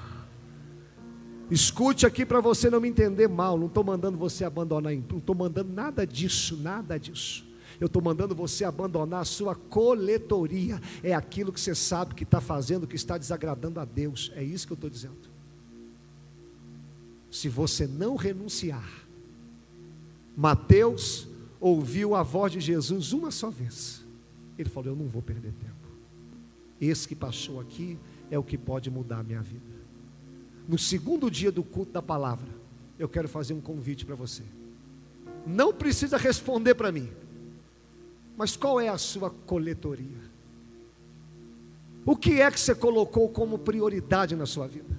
Escute 1.50 2.06
aqui 2.06 2.24
para 2.24 2.40
você 2.40 2.70
não 2.70 2.80
me 2.80 2.88
entender 2.88 3.28
mal. 3.28 3.58
Não 3.58 3.66
estou 3.66 3.84
mandando 3.84 4.16
você 4.16 4.44
abandonar, 4.44 4.92
não 4.92 5.18
estou 5.18 5.34
mandando 5.34 5.72
nada 5.72 6.06
disso, 6.06 6.56
nada 6.56 6.98
disso. 6.98 7.44
Eu 7.80 7.86
estou 7.86 8.02
mandando 8.02 8.34
você 8.34 8.64
abandonar 8.64 9.22
a 9.22 9.24
sua 9.24 9.54
coletoria. 9.54 10.80
É 11.02 11.14
aquilo 11.14 11.52
que 11.52 11.60
você 11.60 11.74
sabe 11.74 12.14
que 12.14 12.24
está 12.24 12.40
fazendo, 12.40 12.86
que 12.86 12.96
está 12.96 13.18
desagradando 13.18 13.80
a 13.80 13.84
Deus. 13.84 14.30
É 14.34 14.42
isso 14.42 14.66
que 14.66 14.72
eu 14.72 14.76
estou 14.76 14.90
dizendo. 14.90 15.16
Se 17.30 17.48
você 17.48 17.86
não 17.86 18.16
renunciar, 18.16 18.88
Mateus 20.36 21.26
ouviu 21.60 22.14
a 22.14 22.22
voz 22.22 22.52
de 22.52 22.60
Jesus 22.60 23.12
uma 23.12 23.30
só 23.30 23.50
vez. 23.50 24.04
Ele 24.58 24.68
falou: 24.68 24.90
Eu 24.90 24.96
não 24.96 25.06
vou 25.06 25.22
perder 25.22 25.52
tempo. 25.52 25.74
Esse 26.80 27.08
que 27.08 27.14
passou 27.14 27.60
aqui 27.60 27.98
é 28.30 28.38
o 28.38 28.42
que 28.42 28.58
pode 28.58 28.90
mudar 28.90 29.18
a 29.18 29.22
minha 29.22 29.42
vida. 29.42 29.74
No 30.68 30.78
segundo 30.78 31.30
dia 31.30 31.52
do 31.52 31.62
culto 31.62 31.92
da 31.92 32.02
palavra, 32.02 32.48
eu 32.98 33.08
quero 33.08 33.28
fazer 33.28 33.54
um 33.54 33.60
convite 33.60 34.04
para 34.04 34.14
você. 34.14 34.42
Não 35.46 35.72
precisa 35.72 36.16
responder 36.16 36.74
para 36.74 36.90
mim, 36.90 37.10
mas 38.36 38.56
qual 38.56 38.80
é 38.80 38.88
a 38.88 38.98
sua 38.98 39.30
coletoria? 39.30 40.24
O 42.04 42.16
que 42.16 42.40
é 42.40 42.50
que 42.50 42.60
você 42.60 42.74
colocou 42.74 43.28
como 43.28 43.58
prioridade 43.58 44.36
na 44.36 44.46
sua 44.46 44.66
vida? 44.66 44.94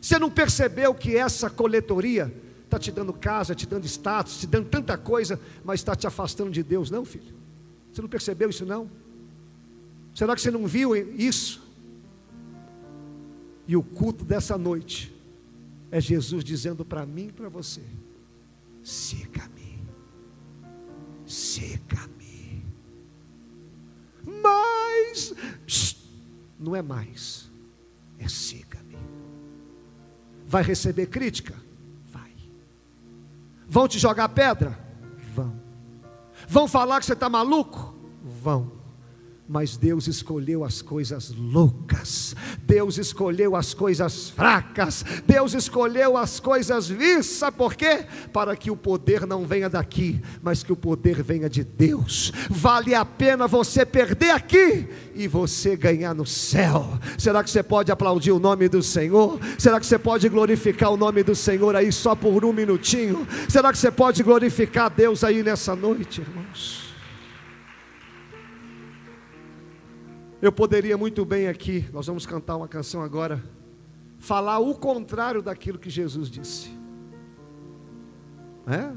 Você 0.00 0.18
não 0.18 0.30
percebeu 0.30 0.94
que 0.94 1.16
essa 1.16 1.50
coletoria 1.50 2.32
está 2.64 2.78
te 2.78 2.90
dando 2.90 3.12
casa, 3.12 3.54
te 3.54 3.66
dando 3.66 3.86
status, 3.86 4.38
te 4.38 4.46
dando 4.46 4.68
tanta 4.68 4.96
coisa, 4.96 5.40
mas 5.64 5.80
está 5.80 5.94
te 5.94 6.06
afastando 6.06 6.50
de 6.50 6.62
Deus, 6.62 6.90
não, 6.90 7.04
filho? 7.04 7.34
Você 7.92 8.00
não 8.00 8.08
percebeu 8.08 8.50
isso, 8.50 8.64
não? 8.64 8.90
Será 10.14 10.34
que 10.34 10.40
você 10.40 10.50
não 10.50 10.66
viu 10.66 10.94
isso? 10.94 11.62
E 13.66 13.76
o 13.76 13.82
culto 13.82 14.24
dessa 14.24 14.56
noite 14.56 15.14
é 15.90 16.00
Jesus 16.00 16.44
dizendo 16.44 16.84
para 16.84 17.04
mim 17.04 17.28
e 17.28 17.32
para 17.32 17.48
você: 17.48 17.82
siga-me, 18.82 19.65
siga-me. 21.26 22.64
Mas, 24.24 25.34
não 26.58 26.74
é 26.74 26.82
mais, 26.82 27.50
é 28.18 28.28
siga-me. 28.28 28.96
Vai 30.46 30.62
receber 30.62 31.06
crítica? 31.06 31.54
Vai. 32.06 32.32
Vão 33.66 33.88
te 33.88 33.98
jogar 33.98 34.28
pedra? 34.28 34.78
Vão. 35.34 35.60
Vão 36.48 36.68
falar 36.68 37.00
que 37.00 37.06
você 37.06 37.14
está 37.14 37.28
maluco? 37.28 37.94
Vão 38.22 38.75
mas 39.48 39.76
Deus 39.76 40.08
escolheu 40.08 40.64
as 40.64 40.82
coisas 40.82 41.32
loucas, 41.36 42.34
Deus 42.62 42.98
escolheu 42.98 43.54
as 43.54 43.72
coisas 43.72 44.28
fracas, 44.28 45.04
Deus 45.26 45.54
escolheu 45.54 46.16
as 46.16 46.40
coisas 46.40 46.88
vis, 46.88 47.26
sabe 47.26 47.56
por 47.56 47.74
quê? 47.74 48.06
Para 48.32 48.56
que 48.56 48.70
o 48.70 48.76
poder 48.76 49.26
não 49.26 49.46
venha 49.46 49.70
daqui, 49.70 50.20
mas 50.42 50.62
que 50.62 50.72
o 50.72 50.76
poder 50.76 51.22
venha 51.22 51.48
de 51.48 51.62
Deus. 51.62 52.32
Vale 52.50 52.94
a 52.94 53.04
pena 53.04 53.46
você 53.46 53.86
perder 53.86 54.30
aqui 54.30 54.88
e 55.14 55.28
você 55.28 55.76
ganhar 55.76 56.14
no 56.14 56.26
céu. 56.26 56.98
Será 57.16 57.44
que 57.44 57.50
você 57.50 57.62
pode 57.62 57.92
aplaudir 57.92 58.32
o 58.32 58.40
nome 58.40 58.68
do 58.68 58.82
Senhor? 58.82 59.38
Será 59.58 59.78
que 59.78 59.86
você 59.86 59.98
pode 59.98 60.28
glorificar 60.28 60.90
o 60.90 60.96
nome 60.96 61.22
do 61.22 61.34
Senhor 61.34 61.76
aí 61.76 61.92
só 61.92 62.14
por 62.14 62.44
um 62.44 62.52
minutinho? 62.52 63.26
Será 63.48 63.72
que 63.72 63.78
você 63.78 63.90
pode 63.90 64.22
glorificar 64.22 64.90
Deus 64.90 65.22
aí 65.22 65.42
nessa 65.42 65.76
noite, 65.76 66.20
irmãos? 66.20 66.85
Eu 70.40 70.52
poderia 70.52 70.98
muito 70.98 71.24
bem 71.24 71.48
aqui, 71.48 71.88
nós 71.92 72.06
vamos 72.06 72.26
cantar 72.26 72.56
uma 72.56 72.68
canção 72.68 73.02
agora, 73.02 73.42
falar 74.18 74.58
o 74.58 74.74
contrário 74.74 75.40
daquilo 75.40 75.78
que 75.78 75.88
Jesus 75.88 76.28
disse. 76.28 76.70
É? 78.66 78.92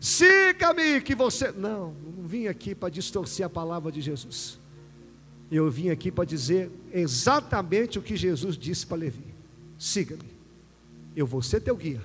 Siga-me 0.00 1.00
que 1.00 1.14
você. 1.14 1.52
Não, 1.52 1.94
não 1.94 2.26
vim 2.26 2.46
aqui 2.48 2.74
para 2.74 2.88
distorcer 2.88 3.46
a 3.46 3.48
palavra 3.48 3.92
de 3.92 4.00
Jesus. 4.00 4.58
Eu 5.50 5.70
vim 5.70 5.90
aqui 5.90 6.10
para 6.10 6.24
dizer 6.24 6.70
exatamente 6.92 7.98
o 7.98 8.02
que 8.02 8.16
Jesus 8.16 8.56
disse 8.56 8.84
para 8.86 8.96
Levi: 8.96 9.34
siga-me. 9.78 10.34
Eu 11.14 11.26
vou 11.26 11.42
ser 11.42 11.60
teu 11.60 11.76
guia, 11.76 12.02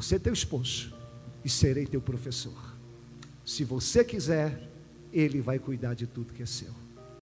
ser 0.00 0.18
teu 0.18 0.32
esposo 0.32 0.94
e 1.44 1.48
serei 1.48 1.86
teu 1.86 2.00
professor. 2.00 2.74
Se 3.44 3.64
você 3.64 4.02
quiser, 4.02 4.68
ele 5.12 5.40
vai 5.40 5.58
cuidar 5.58 5.94
de 5.94 6.06
tudo 6.06 6.32
que 6.32 6.42
é 6.42 6.46
seu. 6.46 6.85